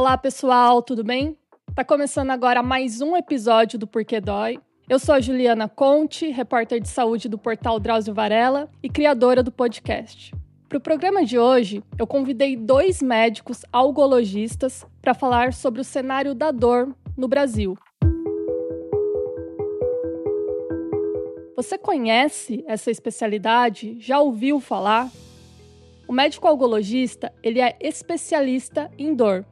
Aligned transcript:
Olá, 0.00 0.16
pessoal, 0.16 0.80
tudo 0.80 1.04
bem? 1.04 1.36
Tá 1.74 1.84
começando 1.84 2.30
agora 2.30 2.62
mais 2.62 3.02
um 3.02 3.14
episódio 3.14 3.78
do 3.78 3.86
Porquê 3.86 4.18
Dói. 4.18 4.58
Eu 4.88 4.98
sou 4.98 5.14
a 5.14 5.20
Juliana 5.20 5.68
Conte, 5.68 6.30
repórter 6.30 6.80
de 6.80 6.88
saúde 6.88 7.28
do 7.28 7.36
portal 7.36 7.78
Drauzio 7.78 8.14
Varela 8.14 8.70
e 8.82 8.88
criadora 8.88 9.42
do 9.42 9.52
podcast. 9.52 10.34
Para 10.70 10.78
o 10.78 10.80
programa 10.80 11.22
de 11.22 11.38
hoje, 11.38 11.84
eu 11.98 12.06
convidei 12.06 12.56
dois 12.56 13.02
médicos 13.02 13.62
algologistas 13.70 14.86
para 15.02 15.12
falar 15.12 15.52
sobre 15.52 15.82
o 15.82 15.84
cenário 15.84 16.34
da 16.34 16.50
dor 16.50 16.96
no 17.14 17.28
Brasil. 17.28 17.76
Você 21.54 21.76
conhece 21.76 22.64
essa 22.66 22.90
especialidade? 22.90 23.98
Já 24.00 24.18
ouviu 24.18 24.60
falar? 24.60 25.10
O 26.08 26.12
médico 26.14 26.48
algologista, 26.48 27.30
ele 27.42 27.60
é 27.60 27.76
especialista 27.78 28.90
em 28.96 29.14
dor. 29.14 29.44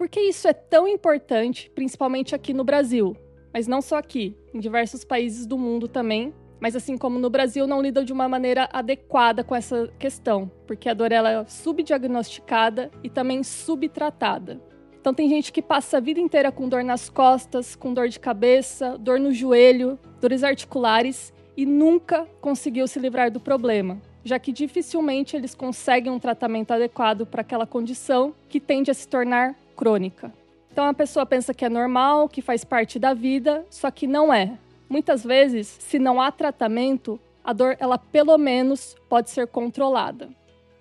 Por 0.00 0.08
que 0.08 0.18
isso 0.18 0.48
é 0.48 0.54
tão 0.54 0.88
importante, 0.88 1.70
principalmente 1.74 2.34
aqui 2.34 2.54
no 2.54 2.64
Brasil? 2.64 3.14
Mas 3.52 3.66
não 3.66 3.82
só 3.82 3.98
aqui, 3.98 4.34
em 4.54 4.58
diversos 4.58 5.04
países 5.04 5.44
do 5.44 5.58
mundo 5.58 5.86
também. 5.86 6.32
Mas 6.58 6.74
assim 6.74 6.96
como 6.96 7.18
no 7.18 7.28
Brasil, 7.28 7.66
não 7.66 7.82
lidam 7.82 8.02
de 8.02 8.10
uma 8.10 8.26
maneira 8.26 8.66
adequada 8.72 9.44
com 9.44 9.54
essa 9.54 9.92
questão, 9.98 10.50
porque 10.66 10.88
a 10.88 10.94
dor 10.94 11.12
ela 11.12 11.30
é 11.30 11.44
subdiagnosticada 11.44 12.90
e 13.04 13.10
também 13.10 13.42
subtratada. 13.42 14.58
Então 14.98 15.12
tem 15.12 15.28
gente 15.28 15.52
que 15.52 15.60
passa 15.60 15.98
a 15.98 16.00
vida 16.00 16.18
inteira 16.18 16.50
com 16.50 16.66
dor 16.66 16.82
nas 16.82 17.10
costas, 17.10 17.76
com 17.76 17.92
dor 17.92 18.08
de 18.08 18.18
cabeça, 18.18 18.96
dor 18.96 19.20
no 19.20 19.34
joelho, 19.34 19.98
dores 20.18 20.42
articulares 20.42 21.30
e 21.54 21.66
nunca 21.66 22.26
conseguiu 22.40 22.88
se 22.88 22.98
livrar 22.98 23.30
do 23.30 23.38
problema 23.38 24.00
já 24.24 24.38
que 24.38 24.52
dificilmente 24.52 25.36
eles 25.36 25.54
conseguem 25.54 26.12
um 26.12 26.18
tratamento 26.18 26.72
adequado 26.72 27.24
para 27.26 27.40
aquela 27.40 27.66
condição 27.66 28.34
que 28.48 28.60
tende 28.60 28.90
a 28.90 28.94
se 28.94 29.08
tornar 29.08 29.56
crônica. 29.80 30.30
Então 30.70 30.84
a 30.84 30.92
pessoa 30.92 31.24
pensa 31.24 31.54
que 31.54 31.64
é 31.64 31.68
normal, 31.70 32.28
que 32.28 32.42
faz 32.42 32.64
parte 32.64 32.98
da 32.98 33.14
vida, 33.14 33.64
só 33.70 33.90
que 33.90 34.06
não 34.06 34.30
é. 34.32 34.58
Muitas 34.90 35.24
vezes, 35.24 35.66
se 35.66 35.98
não 35.98 36.20
há 36.20 36.30
tratamento, 36.30 37.18
a 37.42 37.54
dor 37.54 37.76
ela 37.80 37.96
pelo 37.96 38.36
menos 38.36 38.94
pode 39.08 39.30
ser 39.30 39.46
controlada. 39.46 40.28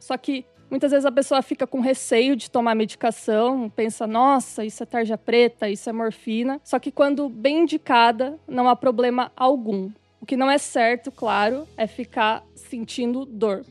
Só 0.01 0.17
que 0.17 0.45
muitas 0.69 0.91
vezes 0.91 1.05
a 1.05 1.11
pessoa 1.11 1.41
fica 1.41 1.65
com 1.65 1.79
receio 1.79 2.35
de 2.35 2.51
tomar 2.51 2.75
medicação, 2.75 3.71
pensa, 3.73 4.05
nossa, 4.05 4.65
isso 4.65 4.83
é 4.83 4.85
tarja 4.85 5.17
preta, 5.17 5.69
isso 5.69 5.89
é 5.89 5.93
morfina. 5.93 6.59
Só 6.61 6.77
que 6.77 6.91
quando 6.91 7.29
bem 7.29 7.61
indicada, 7.61 8.37
não 8.45 8.67
há 8.67 8.75
problema 8.75 9.31
algum. 9.33 9.89
O 10.19 10.25
que 10.25 10.35
não 10.35 10.51
é 10.51 10.57
certo, 10.57 11.09
claro, 11.09 11.65
é 11.77 11.87
ficar 11.87 12.43
sentindo 12.53 13.23
dor. 13.23 13.63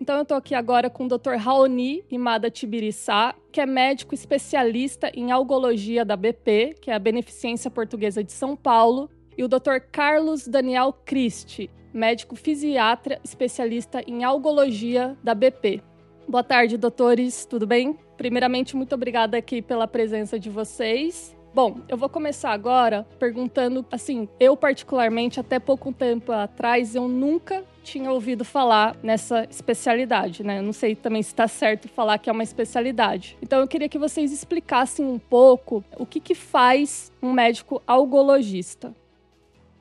Então 0.00 0.18
eu 0.18 0.24
tô 0.24 0.34
aqui 0.34 0.54
agora 0.54 0.90
com 0.90 1.06
o 1.06 1.08
Dr. 1.08 1.36
Raoni 1.38 2.04
Imada 2.10 2.50
Tibiriçá, 2.50 3.34
que 3.52 3.60
é 3.60 3.66
médico 3.66 4.14
especialista 4.14 5.10
em 5.14 5.30
algologia 5.30 6.04
da 6.04 6.16
BP, 6.16 6.76
que 6.80 6.90
é 6.90 6.94
a 6.94 6.98
Beneficência 6.98 7.70
Portuguesa 7.70 8.22
de 8.22 8.32
São 8.32 8.56
Paulo, 8.56 9.08
e 9.36 9.42
o 9.42 9.48
Dr. 9.48 9.80
Carlos 9.90 10.46
Daniel 10.46 10.92
Christi, 11.04 11.70
médico 11.92 12.36
fisiatra 12.36 13.20
especialista 13.24 14.02
em 14.06 14.24
algologia 14.24 15.16
da 15.22 15.34
BP. 15.34 15.82
Boa 16.28 16.42
tarde, 16.42 16.76
doutores, 16.76 17.44
tudo 17.44 17.66
bem? 17.66 17.98
Primeiramente, 18.16 18.76
muito 18.76 18.94
obrigada 18.94 19.36
aqui 19.36 19.60
pela 19.60 19.86
presença 19.86 20.38
de 20.38 20.48
vocês. 20.48 21.33
Bom, 21.54 21.80
eu 21.88 21.96
vou 21.96 22.08
começar 22.08 22.50
agora 22.50 23.06
perguntando, 23.16 23.86
assim, 23.92 24.28
eu 24.40 24.56
particularmente, 24.56 25.38
até 25.38 25.60
pouco 25.60 25.92
tempo 25.92 26.32
atrás, 26.32 26.96
eu 26.96 27.06
nunca 27.06 27.62
tinha 27.84 28.10
ouvido 28.10 28.44
falar 28.44 28.96
nessa 29.04 29.46
especialidade, 29.48 30.42
né? 30.42 30.58
Eu 30.58 30.64
não 30.64 30.72
sei 30.72 30.96
também 30.96 31.22
se 31.22 31.28
está 31.28 31.46
certo 31.46 31.88
falar 31.88 32.18
que 32.18 32.28
é 32.28 32.32
uma 32.32 32.42
especialidade. 32.42 33.38
Então 33.40 33.60
eu 33.60 33.68
queria 33.68 33.88
que 33.88 34.00
vocês 34.00 34.32
explicassem 34.32 35.06
um 35.06 35.16
pouco 35.16 35.84
o 35.96 36.04
que, 36.04 36.18
que 36.18 36.34
faz 36.34 37.12
um 37.22 37.32
médico 37.32 37.80
algologista. 37.86 38.92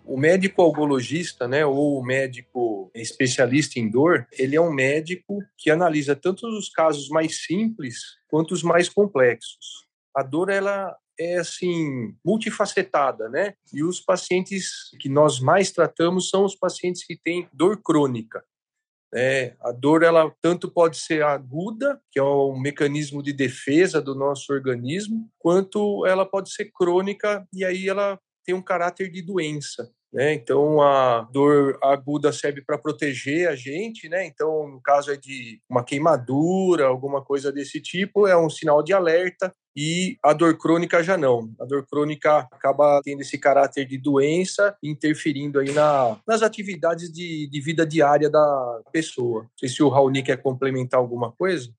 O 0.06 0.16
médico 0.16 0.62
algologista, 0.62 1.48
né, 1.48 1.66
ou 1.66 1.98
o 1.98 2.06
médico 2.06 2.92
especialista 2.94 3.80
em 3.80 3.90
dor, 3.90 4.28
ele 4.38 4.56
é 4.56 4.62
um 4.62 4.72
médico 4.72 5.40
que 5.58 5.72
analisa 5.72 6.16
tanto 6.16 6.46
os 6.46 6.70
casos 6.70 7.10
mais 7.10 7.46
simples 7.46 7.96
quanto 8.28 8.52
os 8.52 8.62
mais 8.62 8.88
complexos. 8.88 9.88
A 10.16 10.22
dor 10.22 10.52
ela 10.52 10.96
é 11.20 11.38
assim 11.38 12.16
multifacetada, 12.24 13.30
né? 13.30 13.54
E 13.74 13.84
os 13.84 14.00
pacientes 14.00 14.90
que 15.00 15.10
nós 15.10 15.40
mais 15.40 15.72
tratamos 15.72 16.30
são 16.30 16.46
os 16.46 16.56
pacientes 16.56 17.06
que 17.06 17.16
têm 17.16 17.48
dor 17.54 17.82
crônica. 17.82 18.44
É, 19.16 19.56
a 19.62 19.72
dor 19.72 20.02
ela 20.02 20.34
tanto 20.42 20.72
pode 20.72 20.98
ser 20.98 21.24
aguda, 21.24 22.02
que 22.12 22.20
é 22.20 22.24
um 22.24 22.60
mecanismo 22.60 23.22
de 23.22 23.32
defesa 23.32 24.02
do 24.02 24.16
nosso 24.16 24.52
organismo, 24.52 25.30
quanto 25.38 26.04
ela 26.08 26.26
pode 26.26 26.52
ser 26.52 26.72
crônica 26.72 27.48
e 27.54 27.64
aí 27.64 27.88
ela 27.88 28.20
tem 28.44 28.56
um 28.56 28.62
caráter 28.62 29.12
de 29.12 29.22
doença. 29.22 29.92
Né? 30.14 30.34
Então 30.34 30.80
a 30.80 31.22
dor 31.32 31.80
aguda 31.82 32.32
serve 32.32 32.62
para 32.62 32.78
proteger 32.78 33.50
a 33.50 33.56
gente, 33.56 34.08
né? 34.08 34.26
Então 34.28 34.68
no 34.68 34.80
caso 34.80 35.12
é 35.12 35.18
de 35.18 35.60
uma 35.68 35.84
queimadura, 35.84 36.86
alguma 36.86 37.24
coisa 37.24 37.52
desse 37.52 37.82
tipo, 37.82 38.28
é 38.28 38.38
um 38.38 38.50
sinal 38.50 38.84
de 38.84 38.94
alerta 38.94 39.52
e 39.76 40.18
a 40.24 40.34
dor 40.34 40.56
crônica 40.58 41.02
já 41.04 41.18
não. 41.18 41.52
A 41.60 41.66
dor 41.66 41.86
crônica 41.88 42.48
acaba 42.52 43.02
tendo 43.04 43.22
esse 43.22 43.40
caráter 43.40 43.86
de 43.86 43.98
doença, 43.98 44.76
interferindo 44.84 45.60
aí 45.60 45.72
na, 45.72 46.18
nas 46.28 46.44
atividades 46.44 47.12
de, 47.12 47.50
de 47.50 47.62
vida 47.62 47.86
diária 47.86 48.30
da 48.30 48.82
pessoa. 48.92 49.44
Não 49.44 49.50
sei 49.58 49.70
se 49.70 49.82
o 49.82 49.90
Raoni 49.90 50.22
quer 50.22 50.38
complementar 50.38 51.00
alguma 51.00 51.32
coisa. 51.32 51.74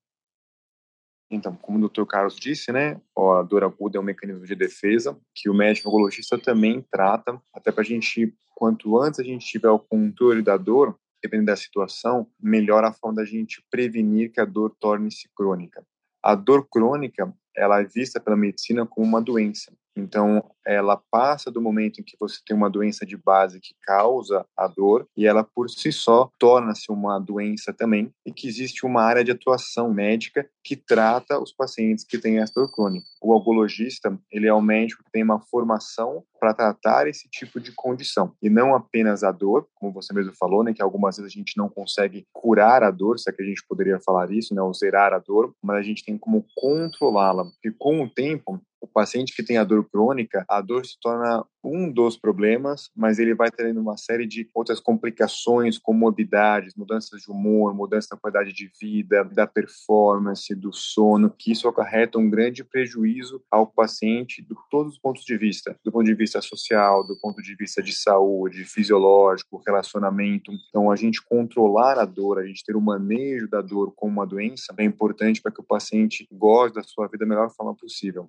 Então, 1.31 1.57
como 1.57 1.79
o 1.79 1.89
Dr. 1.89 2.05
Carlos 2.05 2.37
disse, 2.37 2.71
né, 2.71 3.01
a 3.17 3.43
dor 3.43 3.65
aguda 3.65 3.99
é 3.99 4.01
um 4.01 4.05
mecanismo 4.05 4.47
de 4.47 4.55
defesa 4.55 5.19
que 5.35 5.49
o 5.49 5.55
médico 5.55 5.89
oncologista 5.89 6.39
também 6.39 6.85
trata, 6.91 7.41
até 7.53 7.73
para 7.73 7.83
a 7.83 7.85
gente, 7.85 8.35
quanto 8.55 9.01
antes 9.01 9.21
a 9.21 9.25
gente 9.25 9.47
tiver 9.47 9.71
o 9.71 9.79
controle 9.79 10.43
da 10.43 10.57
dor, 10.57 10.99
dependendo 11.23 11.47
da 11.47 11.57
situação, 11.57 12.27
melhor 12.41 12.85
a 12.85 12.93
forma 12.93 13.17
da 13.17 13.25
gente 13.25 13.65
prevenir 13.71 14.31
que 14.31 14.41
a 14.41 14.45
dor 14.45 14.77
torne-se 14.79 15.29
crônica. 15.35 15.85
A 16.23 16.35
dor 16.35 16.69
crônica, 16.69 17.35
ela 17.57 17.81
é 17.81 17.85
vista 17.85 18.21
pela 18.21 18.37
medicina 18.37 18.87
como 18.87 19.07
uma 19.07 19.23
doença. 19.23 19.73
Então, 19.97 20.43
ela 20.67 21.01
passa 21.11 21.51
do 21.51 21.61
momento 21.61 22.01
em 22.01 22.03
que 22.03 22.17
você 22.19 22.41
tem 22.45 22.57
uma 22.57 22.71
doença 22.71 23.07
de 23.07 23.17
base 23.17 23.61
que 23.61 23.75
causa 23.83 24.45
a 24.57 24.67
dor 24.67 25.07
e 25.17 25.27
ela 25.27 25.45
por 25.45 25.71
si 25.71 25.93
só 25.93 26.31
torna-se 26.39 26.91
uma 26.91 27.19
doença 27.19 27.73
também 27.73 28.11
e 28.27 28.33
que 28.33 28.49
existe 28.49 28.85
uma 28.85 29.03
área 29.03 29.23
de 29.23 29.31
atuação 29.31 29.93
médica 29.93 30.49
que 30.65 30.75
trata 30.75 31.39
os 31.39 31.53
pacientes 31.53 32.05
que 32.05 32.19
têm 32.19 32.39
essa 32.39 32.55
dor 32.55 32.73
crônica. 32.73 33.07
O 33.23 33.33
algologista, 33.33 34.19
ele 34.33 34.47
é 34.47 34.55
o 34.55 34.63
médico 34.63 35.05
que 35.05 35.13
tem 35.13 35.23
uma 35.23 35.41
formação 35.41 36.25
para 36.41 36.55
tratar 36.55 37.07
esse 37.07 37.29
tipo 37.29 37.61
de 37.61 37.73
condição 37.73 38.33
e 38.43 38.51
não 38.51 38.75
apenas 38.75 39.23
a 39.23 39.31
dor, 39.31 39.67
como 39.75 39.93
você 39.93 40.13
mesmo 40.13 40.35
falou, 40.35 40.63
né, 40.63 40.75
que 40.75 40.83
algumas 40.83 41.17
vezes 41.17 41.33
a 41.33 41.35
gente 41.35 41.57
não 41.57 41.69
consegue 41.69 42.27
curar 42.33 42.83
a 42.83 42.91
dor, 42.91 43.19
se 43.19 43.31
é 43.31 43.33
que 43.33 43.43
a 43.43 43.47
gente 43.47 43.65
poderia 43.67 43.99
falar 44.01 44.31
isso, 44.31 44.55
né, 44.55 44.61
ou 44.61 44.73
zerar 44.75 45.13
a 45.13 45.19
dor, 45.19 45.55
mas 45.63 45.79
a 45.79 45.83
gente 45.83 46.05
tem 46.05 46.19
como 46.19 46.45
controlá-la, 46.55 47.44
porque 47.53 47.71
com 47.73 48.03
o 48.03 48.09
tempo 48.09 48.61
paciente 48.95 49.35
que 49.35 49.43
tem 49.43 49.59
a 49.59 49.65
dor 49.65 49.85
crônica, 49.91 50.45
a 50.49 50.61
dor 50.61 50.87
se 50.87 50.97
torna 51.01 51.45
um 51.65 51.91
dos 51.91 52.17
problemas, 52.17 52.91
mas 52.95 53.19
ele 53.19 53.35
vai 53.35 53.51
tendo 53.51 53.81
uma 53.81 53.97
série 53.97 54.27
de 54.27 54.49
outras 54.55 54.79
complicações, 54.79 55.79
comorbidades, 55.79 56.75
mudanças 56.77 57.23
de 57.23 57.31
humor, 57.31 57.75
mudança 57.75 58.09
da 58.13 58.17
qualidade 58.17 58.53
de 58.53 58.71
vida, 58.81 59.25
da 59.25 59.47
performance, 59.47 60.55
do 60.55 60.73
sono, 60.73 61.31
que 61.31 61.51
isso 61.51 61.67
acarreta 61.67 62.19
um 62.19 62.31
grande 62.31 62.63
prejuízo 62.63 63.43
ao 63.51 63.67
paciente 63.67 64.43
de 64.43 64.55
todos 64.71 64.93
os 64.95 64.99
pontos 64.99 65.25
de 65.25 65.37
vista, 65.37 65.77
do 65.83 65.91
ponto 65.91 66.05
de 66.05 66.15
vista 66.15 66.41
social, 66.41 67.05
do 67.07 67.19
ponto 67.21 67.43
de 67.43 67.57
vista 67.57 67.83
de 67.83 67.93
saúde, 67.93 68.65
fisiológico, 68.65 69.63
relacionamento. 69.67 70.53
Então, 70.69 70.91
a 70.91 70.97
gente 70.97 71.25
controlar 71.25 71.99
a 71.99 72.05
dor, 72.05 72.39
a 72.39 72.47
gente 72.47 72.63
ter 72.63 72.77
o 72.77 72.81
manejo 72.81 73.49
da 73.49 73.61
dor 73.61 73.93
como 73.97 74.13
uma 74.13 74.27
doença 74.27 74.75
é 74.77 74.85
importante 74.85 75.41
para 75.41 75.51
que 75.51 75.61
o 75.61 75.65
paciente 75.65 76.29
goze 76.31 76.75
da 76.75 76.83
sua 76.83 77.09
vida 77.09 77.25
da 77.25 77.27
melhor 77.27 77.51
forma 77.51 77.75
possível. 77.75 78.29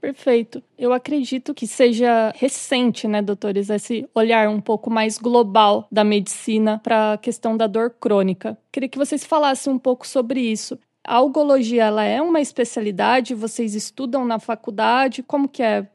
Perfeito. 0.00 0.62
Eu 0.78 0.92
acredito 0.92 1.54
que 1.54 1.66
seja 1.66 2.32
recente, 2.36 3.08
né, 3.08 3.22
doutores, 3.22 3.70
esse 3.70 4.08
olhar 4.14 4.48
um 4.48 4.60
pouco 4.60 4.90
mais 4.90 5.18
global 5.18 5.88
da 5.90 6.04
medicina 6.04 6.80
para 6.82 7.14
a 7.14 7.18
questão 7.18 7.56
da 7.56 7.66
dor 7.66 7.90
crônica. 7.90 8.56
Queria 8.70 8.88
que 8.88 8.98
vocês 8.98 9.24
falassem 9.24 9.72
um 9.72 9.78
pouco 9.78 10.06
sobre 10.06 10.40
isso. 10.40 10.78
A 11.02 11.16
algologia, 11.16 11.84
ela 11.84 12.04
é 12.04 12.20
uma 12.20 12.40
especialidade? 12.40 13.34
Vocês 13.34 13.74
estudam 13.74 14.24
na 14.24 14.38
faculdade? 14.38 15.22
Como 15.22 15.48
que 15.48 15.62
é? 15.62 15.88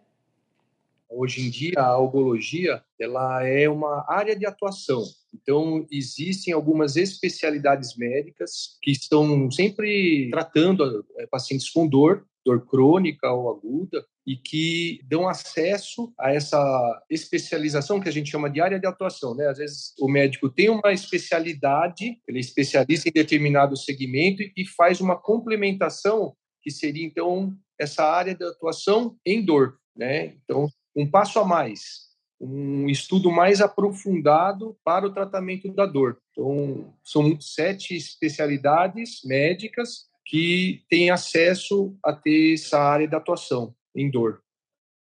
Hoje 1.09 1.45
em 1.45 1.49
dia, 1.49 1.73
a 1.77 1.87
algologia, 1.87 2.81
ela 2.97 3.45
é 3.45 3.67
uma 3.69 4.05
área 4.07 4.33
de 4.33 4.45
atuação. 4.45 5.03
Então, 5.33 5.85
existem 5.91 6.53
algumas 6.53 6.95
especialidades 6.95 7.97
médicas 7.97 8.77
que 8.81 8.91
estão 8.91 9.51
sempre 9.51 10.29
tratando 10.31 11.05
eh, 11.17 11.27
pacientes 11.27 11.69
com 11.69 11.85
dor 11.85 12.25
dor 12.45 12.65
crônica 12.65 13.31
ou 13.31 13.49
aguda, 13.49 14.05
e 14.25 14.35
que 14.35 15.01
dão 15.07 15.27
acesso 15.27 16.13
a 16.19 16.31
essa 16.31 17.03
especialização 17.09 17.99
que 17.99 18.07
a 18.07 18.11
gente 18.11 18.29
chama 18.29 18.49
de 18.49 18.61
área 18.61 18.79
de 18.79 18.85
atuação. 18.85 19.35
Né? 19.35 19.47
Às 19.47 19.57
vezes 19.57 19.93
o 19.99 20.07
médico 20.07 20.49
tem 20.49 20.69
uma 20.69 20.91
especialidade, 20.91 22.19
ele 22.27 22.37
é 22.37 22.41
especialista 22.41 23.09
em 23.09 23.11
determinado 23.11 23.75
segmento 23.75 24.43
e 24.55 24.65
faz 24.65 25.01
uma 25.01 25.15
complementação 25.15 26.35
que 26.61 26.69
seria 26.69 27.05
então 27.05 27.55
essa 27.79 28.03
área 28.03 28.35
de 28.35 28.43
atuação 28.43 29.17
em 29.25 29.43
dor, 29.43 29.79
né? 29.95 30.35
Então, 30.43 30.67
um 30.95 31.09
passo 31.09 31.39
a 31.39 31.45
mais, 31.45 32.11
um 32.39 32.87
estudo 32.87 33.31
mais 33.31 33.59
aprofundado 33.59 34.77
para 34.83 35.07
o 35.07 35.11
tratamento 35.11 35.73
da 35.73 35.87
dor. 35.87 36.19
Então, 36.31 36.93
são 37.03 37.39
sete 37.41 37.95
especialidades 37.95 39.21
médicas 39.25 40.10
que 40.31 40.81
têm 40.89 41.09
acesso 41.09 41.93
a 42.01 42.13
ter 42.13 42.53
essa 42.53 42.79
área 42.79 43.05
de 43.05 43.13
atuação 43.13 43.75
em 43.93 44.09
dor. 44.09 44.41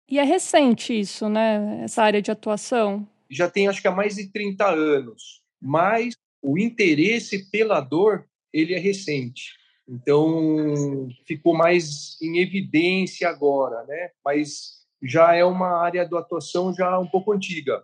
E 0.08 0.20
é 0.20 0.22
recente 0.22 0.96
isso, 0.96 1.28
né? 1.28 1.80
Essa 1.82 2.04
área 2.04 2.22
de 2.22 2.30
atuação? 2.30 3.04
Já 3.28 3.50
tem, 3.50 3.66
acho 3.66 3.82
que 3.82 3.88
há 3.88 3.90
mais 3.90 4.14
de 4.14 4.30
30 4.30 4.64
anos. 4.64 5.42
Mas 5.60 6.14
o 6.40 6.56
interesse 6.56 7.50
pela 7.50 7.80
dor, 7.80 8.24
ele 8.52 8.72
é 8.72 8.78
recente. 8.78 9.52
Então, 9.88 11.08
ficou 11.26 11.56
mais 11.56 12.16
em 12.22 12.38
evidência 12.38 13.28
agora, 13.28 13.84
né? 13.84 14.10
Mas 14.24 14.86
já 15.02 15.34
é 15.34 15.44
uma 15.44 15.82
área 15.82 16.06
de 16.06 16.16
atuação 16.16 16.72
já 16.72 17.00
um 17.00 17.06
pouco 17.08 17.32
antiga. 17.32 17.82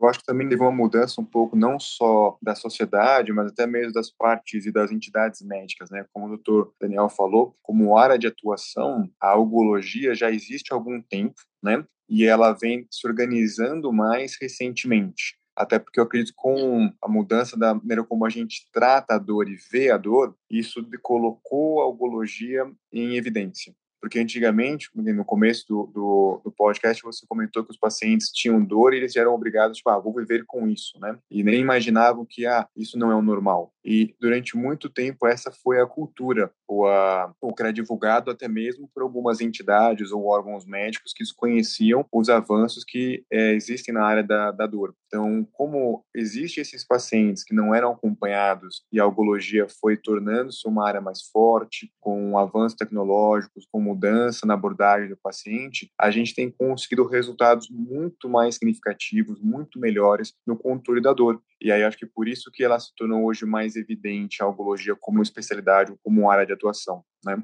Eu 0.00 0.08
acho 0.08 0.18
que 0.20 0.26
também 0.26 0.48
teve 0.48 0.60
uma 0.60 0.70
mudança 0.70 1.20
um 1.20 1.24
pouco, 1.24 1.56
não 1.56 1.80
só 1.80 2.36
da 2.42 2.54
sociedade, 2.54 3.32
mas 3.32 3.50
até 3.50 3.66
mesmo 3.66 3.92
das 3.92 4.10
partes 4.10 4.66
e 4.66 4.72
das 4.72 4.92
entidades 4.92 5.40
médicas, 5.40 5.90
né? 5.90 6.04
Como 6.12 6.26
o 6.26 6.28
doutor 6.28 6.72
Daniel 6.80 7.08
falou, 7.08 7.56
como 7.62 7.96
área 7.96 8.18
de 8.18 8.26
atuação, 8.26 9.10
a 9.20 9.30
algologia 9.30 10.14
já 10.14 10.30
existe 10.30 10.72
há 10.72 10.76
algum 10.76 11.00
tempo, 11.00 11.40
né? 11.62 11.84
E 12.08 12.24
ela 12.26 12.52
vem 12.52 12.86
se 12.90 13.06
organizando 13.06 13.92
mais 13.92 14.36
recentemente. 14.40 15.36
Até 15.56 15.78
porque 15.78 15.98
eu 15.98 16.04
acredito 16.04 16.32
que 16.32 16.36
com 16.36 16.92
a 17.00 17.08
mudança 17.08 17.56
da 17.58 17.74
maneira 17.74 18.04
como 18.04 18.26
a 18.26 18.28
gente 18.28 18.68
trata 18.70 19.14
a 19.14 19.18
dor 19.18 19.48
e 19.48 19.56
vê 19.72 19.90
a 19.90 19.96
dor, 19.96 20.36
isso 20.50 20.86
colocou 21.02 21.80
a 21.80 21.84
algologia 21.84 22.70
em 22.92 23.16
evidência. 23.16 23.74
Porque 24.06 24.20
antigamente, 24.20 24.88
no 24.94 25.24
começo 25.24 25.66
do, 25.66 25.90
do, 25.92 26.40
do, 26.44 26.52
podcast, 26.52 27.02
você 27.02 27.26
comentou 27.26 27.64
que 27.64 27.72
os 27.72 27.76
pacientes 27.76 28.30
tinham 28.30 28.64
dor 28.64 28.94
e 28.94 28.98
eles 28.98 29.16
eram 29.16 29.34
obrigados, 29.34 29.78
tipo, 29.78 29.90
ah, 29.90 29.98
vou 29.98 30.14
viver 30.14 30.44
com 30.46 30.68
isso, 30.68 30.96
né? 31.00 31.18
E 31.28 31.42
nem 31.42 31.60
imaginavam 31.60 32.24
que, 32.24 32.46
ah, 32.46 32.68
isso 32.76 32.96
não 32.96 33.10
é 33.10 33.16
o 33.16 33.20
normal. 33.20 33.72
E 33.84 34.14
durante 34.20 34.56
muito 34.56 34.88
tempo 34.88 35.26
essa 35.26 35.50
foi 35.50 35.80
a 35.80 35.86
cultura, 35.86 36.52
ou, 36.68 36.86
a, 36.86 37.34
que 37.56 37.62
era 37.62 37.72
divulgado 37.72 38.30
até 38.30 38.46
mesmo 38.46 38.88
por 38.94 39.02
algumas 39.02 39.40
entidades 39.40 40.12
ou 40.12 40.24
órgãos 40.26 40.64
médicos 40.64 41.12
que 41.12 41.24
desconheciam 41.24 42.06
os 42.12 42.28
avanços 42.28 42.84
que 42.84 43.24
é, 43.28 43.54
existem 43.54 43.92
na 43.92 44.04
área 44.04 44.22
da, 44.22 44.52
da 44.52 44.68
dor. 44.68 44.94
Então, 45.16 45.48
como 45.52 46.04
existem 46.14 46.60
esses 46.60 46.86
pacientes 46.86 47.42
que 47.42 47.54
não 47.54 47.74
eram 47.74 47.90
acompanhados 47.90 48.84
e 48.92 49.00
a 49.00 49.04
algologia 49.04 49.66
foi 49.80 49.96
tornando-se 49.96 50.68
uma 50.68 50.86
área 50.86 51.00
mais 51.00 51.22
forte, 51.32 51.90
com 51.98 52.36
avanços 52.36 52.76
tecnológicos, 52.76 53.66
com 53.72 53.80
mudança 53.80 54.44
na 54.44 54.52
abordagem 54.52 55.08
do 55.08 55.16
paciente, 55.16 55.90
a 55.98 56.10
gente 56.10 56.34
tem 56.34 56.50
conseguido 56.50 57.08
resultados 57.08 57.70
muito 57.70 58.28
mais 58.28 58.56
significativos, 58.56 59.40
muito 59.40 59.80
melhores 59.80 60.34
no 60.46 60.54
controle 60.54 61.00
da 61.00 61.14
dor. 61.14 61.40
E 61.62 61.72
aí 61.72 61.82
acho 61.82 61.96
que 61.96 62.04
por 62.04 62.28
isso 62.28 62.50
que 62.52 62.62
ela 62.62 62.78
se 62.78 62.94
tornou 62.94 63.24
hoje 63.24 63.46
mais 63.46 63.74
evidente 63.74 64.42
a 64.42 64.44
algologia 64.44 64.94
como 65.00 65.22
especialidade, 65.22 65.94
como 66.04 66.30
área 66.30 66.44
de 66.44 66.52
atuação, 66.52 67.02
né? 67.24 67.42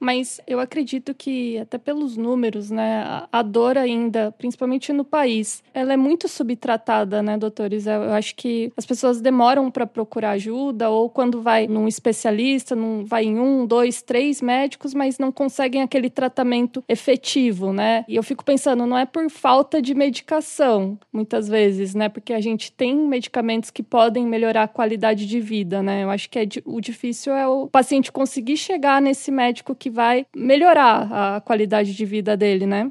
Mas 0.00 0.40
eu 0.46 0.58
acredito 0.58 1.14
que, 1.14 1.58
até 1.58 1.76
pelos 1.76 2.16
números, 2.16 2.70
né, 2.70 3.26
a 3.30 3.42
dor 3.42 3.76
ainda, 3.76 4.32
principalmente 4.32 4.94
no 4.94 5.04
país, 5.04 5.62
ela 5.74 5.92
é 5.92 5.96
muito 5.96 6.26
subtratada, 6.26 7.22
né, 7.22 7.36
doutores? 7.36 7.86
Eu 7.86 8.10
acho 8.12 8.34
que 8.34 8.72
as 8.78 8.86
pessoas 8.86 9.20
demoram 9.20 9.70
para 9.70 9.86
procurar 9.86 10.30
ajuda, 10.30 10.88
ou 10.88 11.10
quando 11.10 11.42
vai 11.42 11.66
num 11.66 11.86
especialista, 11.86 12.74
num, 12.74 13.04
vai 13.04 13.24
em 13.24 13.38
um, 13.38 13.66
dois, 13.66 14.00
três 14.00 14.40
médicos, 14.40 14.94
mas 14.94 15.18
não 15.18 15.30
conseguem 15.30 15.82
aquele 15.82 16.08
tratamento 16.08 16.82
efetivo, 16.88 17.70
né? 17.70 18.02
E 18.08 18.16
eu 18.16 18.22
fico 18.22 18.42
pensando, 18.42 18.86
não 18.86 18.96
é 18.96 19.04
por 19.04 19.28
falta 19.28 19.82
de 19.82 19.94
medicação, 19.94 20.98
muitas 21.12 21.46
vezes, 21.46 21.94
né? 21.94 22.08
Porque 22.08 22.32
a 22.32 22.40
gente 22.40 22.72
tem 22.72 22.96
medicamentos 22.96 23.70
que 23.70 23.82
podem 23.82 24.24
melhorar 24.24 24.62
a 24.62 24.68
qualidade 24.68 25.26
de 25.26 25.40
vida, 25.40 25.82
né? 25.82 26.04
Eu 26.04 26.10
acho 26.10 26.30
que 26.30 26.38
é, 26.38 26.46
o 26.64 26.80
difícil 26.80 27.34
é 27.34 27.46
o 27.46 27.66
paciente 27.66 28.10
conseguir 28.10 28.56
chegar 28.56 29.02
nesse 29.02 29.30
médico 29.30 29.74
que 29.74 29.89
vai 29.90 30.26
melhorar 30.34 31.36
a 31.36 31.40
qualidade 31.40 31.94
de 31.94 32.04
vida 32.04 32.36
dele, 32.36 32.66
né? 32.66 32.90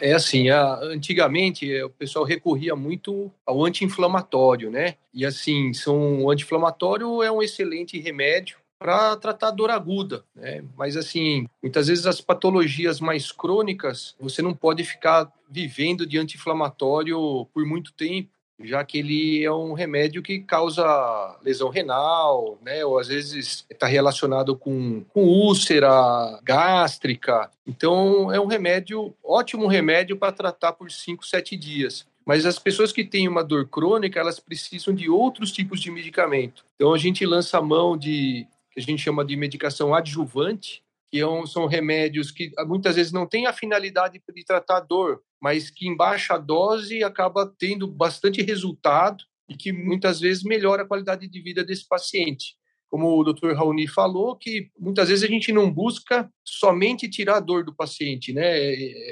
É 0.00 0.14
assim, 0.14 0.50
a, 0.50 0.74
antigamente 0.80 1.72
eh, 1.72 1.84
o 1.84 1.90
pessoal 1.90 2.24
recorria 2.24 2.74
muito 2.74 3.30
ao 3.46 3.64
anti-inflamatório, 3.64 4.70
né? 4.70 4.94
E 5.12 5.24
assim, 5.24 5.72
são, 5.74 6.24
o 6.24 6.30
anti-inflamatório 6.30 7.22
é 7.22 7.30
um 7.30 7.42
excelente 7.42 8.00
remédio 8.00 8.56
para 8.78 9.16
tratar 9.16 9.52
dor 9.52 9.70
aguda, 9.70 10.24
né? 10.34 10.64
Mas 10.76 10.96
assim, 10.96 11.46
muitas 11.62 11.86
vezes 11.86 12.04
as 12.04 12.20
patologias 12.20 12.98
mais 13.00 13.30
crônicas, 13.30 14.16
você 14.18 14.42
não 14.42 14.52
pode 14.52 14.82
ficar 14.82 15.30
vivendo 15.48 16.04
de 16.04 16.18
anti-inflamatório 16.18 17.46
por 17.54 17.64
muito 17.64 17.92
tempo, 17.92 18.30
já 18.60 18.84
que 18.84 18.98
ele 18.98 19.44
é 19.44 19.52
um 19.52 19.72
remédio 19.72 20.22
que 20.22 20.40
causa 20.40 21.38
lesão 21.42 21.68
renal, 21.68 22.58
né? 22.62 22.84
Ou 22.84 22.98
às 22.98 23.08
vezes 23.08 23.66
está 23.68 23.86
relacionado 23.86 24.56
com, 24.56 25.04
com 25.08 25.24
úlcera 25.24 26.38
gástrica. 26.42 27.50
Então 27.66 28.32
é 28.32 28.40
um 28.40 28.46
remédio, 28.46 29.14
ótimo 29.22 29.66
remédio 29.66 30.16
para 30.16 30.32
tratar 30.32 30.72
por 30.72 30.90
5, 30.90 31.26
7 31.26 31.56
dias. 31.56 32.06
Mas 32.24 32.46
as 32.46 32.58
pessoas 32.58 32.92
que 32.92 33.04
têm 33.04 33.26
uma 33.26 33.42
dor 33.42 33.66
crônica, 33.66 34.18
elas 34.18 34.38
precisam 34.38 34.94
de 34.94 35.10
outros 35.10 35.50
tipos 35.50 35.80
de 35.80 35.90
medicamento. 35.90 36.64
Então 36.76 36.94
a 36.94 36.98
gente 36.98 37.26
lança 37.26 37.58
a 37.58 37.62
mão 37.62 37.96
de 37.96 38.46
que 38.70 38.80
a 38.80 38.82
gente 38.82 39.02
chama 39.02 39.24
de 39.24 39.36
medicação 39.36 39.94
adjuvante, 39.94 40.82
que 41.12 41.20
é 41.20 41.46
são 41.46 41.66
remédios 41.66 42.30
que 42.30 42.50
muitas 42.66 42.96
vezes 42.96 43.12
não 43.12 43.26
têm 43.26 43.46
a 43.46 43.52
finalidade 43.52 44.18
de 44.34 44.44
tratar 44.44 44.80
dor, 44.80 45.20
mas 45.38 45.68
que 45.68 45.86
em 45.86 45.94
baixa 45.94 46.38
dose 46.38 47.04
acaba 47.04 47.52
tendo 47.58 47.86
bastante 47.86 48.40
resultado 48.40 49.22
e 49.46 49.54
que 49.54 49.72
muitas 49.72 50.18
vezes 50.20 50.42
melhora 50.42 50.84
a 50.84 50.86
qualidade 50.86 51.28
de 51.28 51.42
vida 51.42 51.62
desse 51.62 51.86
paciente. 51.86 52.56
Como 52.88 53.18
o 53.18 53.24
Dr. 53.24 53.52
Raoni 53.52 53.86
falou, 53.86 54.36
que 54.36 54.70
muitas 54.78 55.08
vezes 55.08 55.24
a 55.24 55.26
gente 55.26 55.52
não 55.52 55.70
busca 55.70 56.30
somente 56.42 57.08
tirar 57.08 57.36
a 57.36 57.40
dor 57.40 57.62
do 57.62 57.74
paciente, 57.74 58.32
né? 58.32 58.54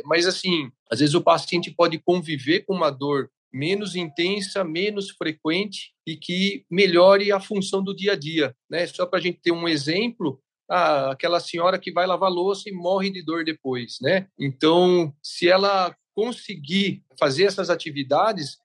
Mas 0.06 0.26
assim, 0.26 0.70
às 0.90 1.00
vezes 1.00 1.14
o 1.14 1.22
paciente 1.22 1.70
pode 1.70 1.98
conviver 1.98 2.60
com 2.60 2.74
uma 2.74 2.90
dor 2.90 3.30
menos 3.52 3.94
intensa, 3.94 4.64
menos 4.64 5.10
frequente 5.10 5.92
e 6.06 6.16
que 6.16 6.64
melhore 6.70 7.32
a 7.32 7.40
função 7.40 7.82
do 7.82 7.94
dia 7.94 8.12
a 8.12 8.16
dia, 8.16 8.54
né? 8.70 8.86
Só 8.86 9.04
para 9.04 9.18
a 9.18 9.22
gente 9.22 9.40
ter 9.42 9.52
um 9.52 9.68
exemplo, 9.68 10.40
ah, 10.70 11.10
aquela 11.10 11.40
senhora 11.40 11.78
que 11.78 11.92
vai 11.92 12.06
lavar 12.06 12.30
louça 12.30 12.68
e 12.68 12.72
morre 12.72 13.10
de 13.10 13.24
dor 13.24 13.44
depois, 13.44 13.98
né? 14.00 14.28
Então, 14.38 15.12
se 15.20 15.48
ela 15.48 15.94
conseguir 16.14 17.02
fazer 17.18 17.44
essas 17.44 17.70
atividades 17.70 18.58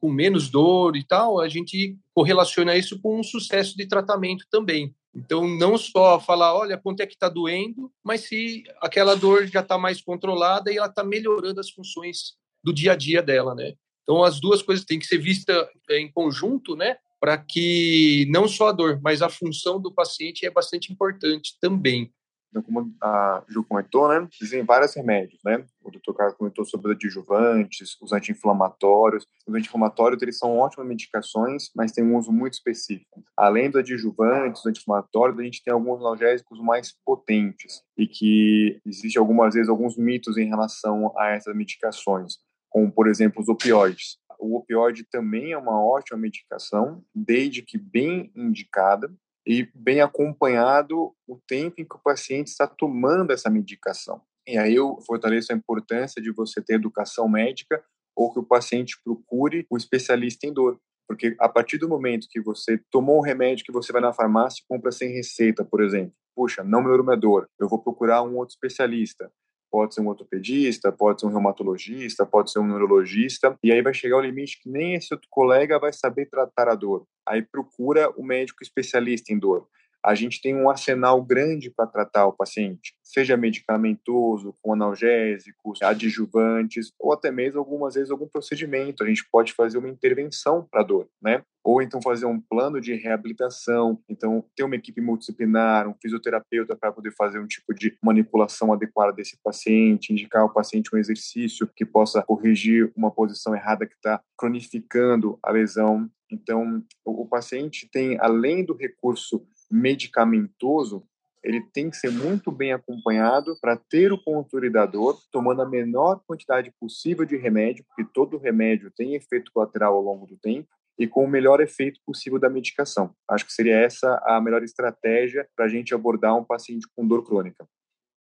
com 0.00 0.10
menos 0.10 0.48
dor 0.48 0.96
e 0.96 1.04
tal, 1.04 1.40
a 1.40 1.48
gente 1.48 1.96
correlaciona 2.14 2.76
isso 2.76 3.00
com 3.00 3.18
um 3.18 3.22
sucesso 3.22 3.76
de 3.76 3.86
tratamento 3.86 4.44
também. 4.50 4.94
Então, 5.14 5.46
não 5.46 5.76
só 5.76 6.18
falar, 6.18 6.54
olha, 6.54 6.78
quanto 6.78 7.00
é 7.00 7.06
que 7.06 7.14
está 7.14 7.28
doendo, 7.28 7.92
mas 8.02 8.22
se 8.22 8.64
aquela 8.80 9.14
dor 9.14 9.46
já 9.46 9.60
está 9.60 9.76
mais 9.76 10.00
controlada 10.00 10.72
e 10.72 10.78
ela 10.78 10.86
está 10.86 11.04
melhorando 11.04 11.60
as 11.60 11.70
funções 11.70 12.34
do 12.64 12.72
dia 12.72 12.92
a 12.92 12.96
dia 12.96 13.22
dela, 13.22 13.54
né? 13.54 13.74
Então, 14.02 14.24
as 14.24 14.40
duas 14.40 14.62
coisas 14.62 14.84
têm 14.84 14.98
que 14.98 15.06
ser 15.06 15.18
vistas 15.18 15.66
é, 15.90 15.98
em 15.98 16.10
conjunto, 16.10 16.74
né? 16.74 16.96
Para 17.22 17.38
que 17.38 18.26
não 18.30 18.48
só 18.48 18.70
a 18.70 18.72
dor, 18.72 19.00
mas 19.00 19.22
a 19.22 19.28
função 19.28 19.80
do 19.80 19.94
paciente 19.94 20.44
é 20.44 20.50
bastante 20.50 20.92
importante 20.92 21.56
também. 21.60 22.12
Então, 22.50 22.60
como 22.60 22.92
a 23.00 23.44
Ju 23.48 23.62
comentou, 23.62 24.08
né, 24.08 24.28
existem 24.40 24.64
vários 24.64 24.92
remédios, 24.92 25.40
né? 25.44 25.64
O 25.84 25.90
doutor 25.90 26.14
Carlos 26.14 26.36
comentou 26.36 26.64
sobre 26.64 26.90
os 26.90 26.96
adjuvantes, 26.96 27.96
os 28.02 28.12
anti-inflamatórios. 28.12 29.24
Os 29.46 29.54
anti-inflamatórios, 29.54 30.20
eles 30.20 30.36
são 30.36 30.58
ótimas 30.58 30.86
medicações, 30.86 31.70
mas 31.76 31.92
têm 31.92 32.04
um 32.04 32.16
uso 32.18 32.32
muito 32.32 32.54
específico. 32.54 33.22
Além 33.36 33.70
dos 33.70 33.80
adjuvantes, 33.80 34.62
dos 34.62 34.66
anti-inflamatórios, 34.66 35.38
a 35.38 35.44
gente 35.44 35.62
tem 35.62 35.72
alguns 35.72 36.00
analgésicos 36.00 36.60
mais 36.60 36.92
potentes 37.06 37.82
e 37.96 38.06
que 38.08 38.80
existe 38.84 39.16
algumas 39.16 39.54
vezes 39.54 39.70
alguns 39.70 39.96
mitos 39.96 40.36
em 40.36 40.48
relação 40.48 41.14
a 41.16 41.28
essas 41.28 41.54
medicações, 41.54 42.34
como, 42.68 42.90
por 42.90 43.06
exemplo, 43.06 43.40
os 43.40 43.48
opioides 43.48 44.18
o 44.42 44.56
opioide 44.56 45.04
também 45.04 45.52
é 45.52 45.58
uma 45.58 45.80
ótima 45.80 46.18
medicação, 46.18 47.04
desde 47.14 47.62
que 47.62 47.78
bem 47.78 48.32
indicada 48.34 49.12
e 49.46 49.68
bem 49.74 50.00
acompanhado 50.00 51.14
o 51.26 51.38
tempo 51.46 51.80
em 51.80 51.84
que 51.84 51.94
o 51.94 52.02
paciente 52.02 52.48
está 52.48 52.66
tomando 52.66 53.32
essa 53.32 53.48
medicação. 53.48 54.20
E 54.46 54.58
aí 54.58 54.74
eu 54.74 55.00
fortaleço 55.06 55.52
a 55.52 55.56
importância 55.56 56.20
de 56.20 56.32
você 56.32 56.60
ter 56.60 56.74
educação 56.74 57.28
médica 57.28 57.82
ou 58.16 58.32
que 58.32 58.40
o 58.40 58.44
paciente 58.44 59.00
procure 59.04 59.64
o 59.70 59.76
especialista 59.76 60.46
em 60.46 60.52
dor. 60.52 60.78
Porque 61.08 61.36
a 61.38 61.48
partir 61.48 61.78
do 61.78 61.88
momento 61.88 62.28
que 62.28 62.40
você 62.40 62.78
tomou 62.90 63.18
um 63.18 63.22
remédio 63.22 63.64
que 63.64 63.72
você 63.72 63.92
vai 63.92 64.02
na 64.02 64.12
farmácia 64.12 64.60
e 64.60 64.66
compra 64.68 64.90
sem 64.90 65.12
receita, 65.12 65.64
por 65.64 65.82
exemplo, 65.82 66.12
puxa, 66.34 66.64
não 66.64 66.82
melhorou 66.82 67.04
minha 67.04 67.16
dor, 67.16 67.48
eu 67.60 67.68
vou 67.68 67.78
procurar 67.78 68.22
um 68.22 68.36
outro 68.36 68.54
especialista 68.54 69.30
pode 69.72 69.94
ser 69.94 70.02
um 70.02 70.08
ortopedista, 70.08 70.92
pode 70.92 71.20
ser 71.20 71.26
um 71.26 71.30
reumatologista, 71.30 72.26
pode 72.26 72.52
ser 72.52 72.58
um 72.58 72.66
neurologista, 72.66 73.58
e 73.64 73.72
aí 73.72 73.80
vai 73.80 73.94
chegar 73.94 74.18
o 74.18 74.20
limite 74.20 74.60
que 74.62 74.68
nem 74.68 74.94
esse 74.94 75.14
outro 75.14 75.26
colega 75.30 75.78
vai 75.78 75.94
saber 75.94 76.26
tratar 76.26 76.68
a 76.68 76.74
dor. 76.74 77.06
Aí 77.26 77.40
procura 77.40 78.10
o 78.10 78.22
médico 78.22 78.62
especialista 78.62 79.32
em 79.32 79.38
dor. 79.38 79.66
A 80.04 80.14
gente 80.14 80.40
tem 80.40 80.54
um 80.54 80.68
arsenal 80.68 81.22
grande 81.22 81.70
para 81.70 81.86
tratar 81.86 82.26
o 82.26 82.32
paciente, 82.32 82.94
seja 83.02 83.36
medicamentoso, 83.36 84.54
com 84.60 84.72
analgésicos, 84.72 85.80
adjuvantes, 85.82 86.92
ou 86.98 87.12
até 87.12 87.30
mesmo 87.30 87.58
algumas 87.58 87.94
vezes 87.94 88.10
algum 88.10 88.26
procedimento. 88.26 89.04
A 89.04 89.06
gente 89.06 89.24
pode 89.30 89.52
fazer 89.52 89.78
uma 89.78 89.88
intervenção 89.88 90.66
para 90.70 90.82
dor, 90.82 91.08
né? 91.22 91.42
Ou 91.64 91.80
então 91.80 92.02
fazer 92.02 92.26
um 92.26 92.40
plano 92.40 92.80
de 92.80 92.94
reabilitação, 92.94 94.00
então 94.08 94.44
ter 94.56 94.64
uma 94.64 94.74
equipe 94.74 95.00
multidisciplinar, 95.00 95.88
um 95.88 95.94
fisioterapeuta 96.00 96.74
para 96.74 96.90
poder 96.90 97.12
fazer 97.12 97.38
um 97.38 97.46
tipo 97.46 97.72
de 97.72 97.96
manipulação 98.02 98.72
adequada 98.72 99.12
desse 99.12 99.38
paciente, 99.44 100.12
indicar 100.12 100.42
ao 100.42 100.52
paciente 100.52 100.90
um 100.92 100.98
exercício 100.98 101.70
que 101.76 101.84
possa 101.84 102.22
corrigir 102.22 102.90
uma 102.96 103.12
posição 103.12 103.54
errada 103.54 103.86
que 103.86 103.94
está 103.94 104.20
cronificando 104.36 105.38
a 105.40 105.52
lesão. 105.52 106.10
Então, 106.30 106.82
o 107.04 107.26
paciente 107.26 107.88
tem, 107.92 108.16
além 108.18 108.64
do 108.64 108.74
recurso 108.74 109.46
medicamentoso, 109.72 111.02
ele 111.42 111.60
tem 111.72 111.90
que 111.90 111.96
ser 111.96 112.10
muito 112.10 112.52
bem 112.52 112.72
acompanhado 112.72 113.56
para 113.60 113.76
ter 113.76 114.12
o 114.12 114.22
controle 114.22 114.70
da 114.70 114.86
dor, 114.86 115.18
tomando 115.32 115.62
a 115.62 115.68
menor 115.68 116.20
quantidade 116.26 116.72
possível 116.78 117.24
de 117.24 117.36
remédio, 117.36 117.84
porque 117.88 118.08
todo 118.12 118.38
remédio 118.38 118.92
tem 118.96 119.14
efeito 119.14 119.50
colateral 119.52 119.96
ao 119.96 120.02
longo 120.02 120.26
do 120.26 120.36
tempo, 120.36 120.68
e 120.98 121.08
com 121.08 121.24
o 121.24 121.28
melhor 121.28 121.60
efeito 121.60 121.98
possível 122.06 122.38
da 122.38 122.50
medicação. 122.50 123.14
Acho 123.28 123.46
que 123.46 123.52
seria 123.52 123.76
essa 123.76 124.22
a 124.24 124.40
melhor 124.40 124.62
estratégia 124.62 125.48
para 125.56 125.64
a 125.64 125.68
gente 125.68 125.94
abordar 125.94 126.36
um 126.36 126.44
paciente 126.44 126.86
com 126.94 127.06
dor 127.06 127.24
crônica. 127.24 127.66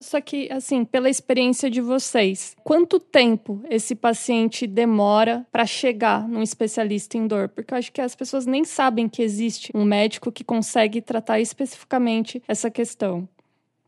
Só 0.02 0.20
que, 0.20 0.52
assim, 0.52 0.84
pela 0.84 1.10
experiência 1.10 1.70
de 1.70 1.80
vocês, 1.80 2.56
quanto 2.64 3.00
tempo 3.00 3.62
esse 3.70 3.94
paciente 3.94 4.66
demora 4.66 5.46
para 5.52 5.64
chegar 5.66 6.28
num 6.28 6.42
especialista 6.42 7.18
em 7.18 7.28
dor? 7.28 7.50
Porque 7.50 7.72
eu 7.72 7.78
acho 7.78 7.92
que 7.92 8.02
as 8.02 8.16
pessoas 8.16 8.48
nem 8.48 8.64
sabem 8.64 9.08
que 9.08 9.22
existe 9.22 9.72
um 9.76 9.86
médico 9.86 10.32
que 10.32 10.44
consegue 10.44 11.02
tratar 11.02 11.40
especificamente 11.40 12.42
essa 12.48 12.72
questão. 12.72 13.30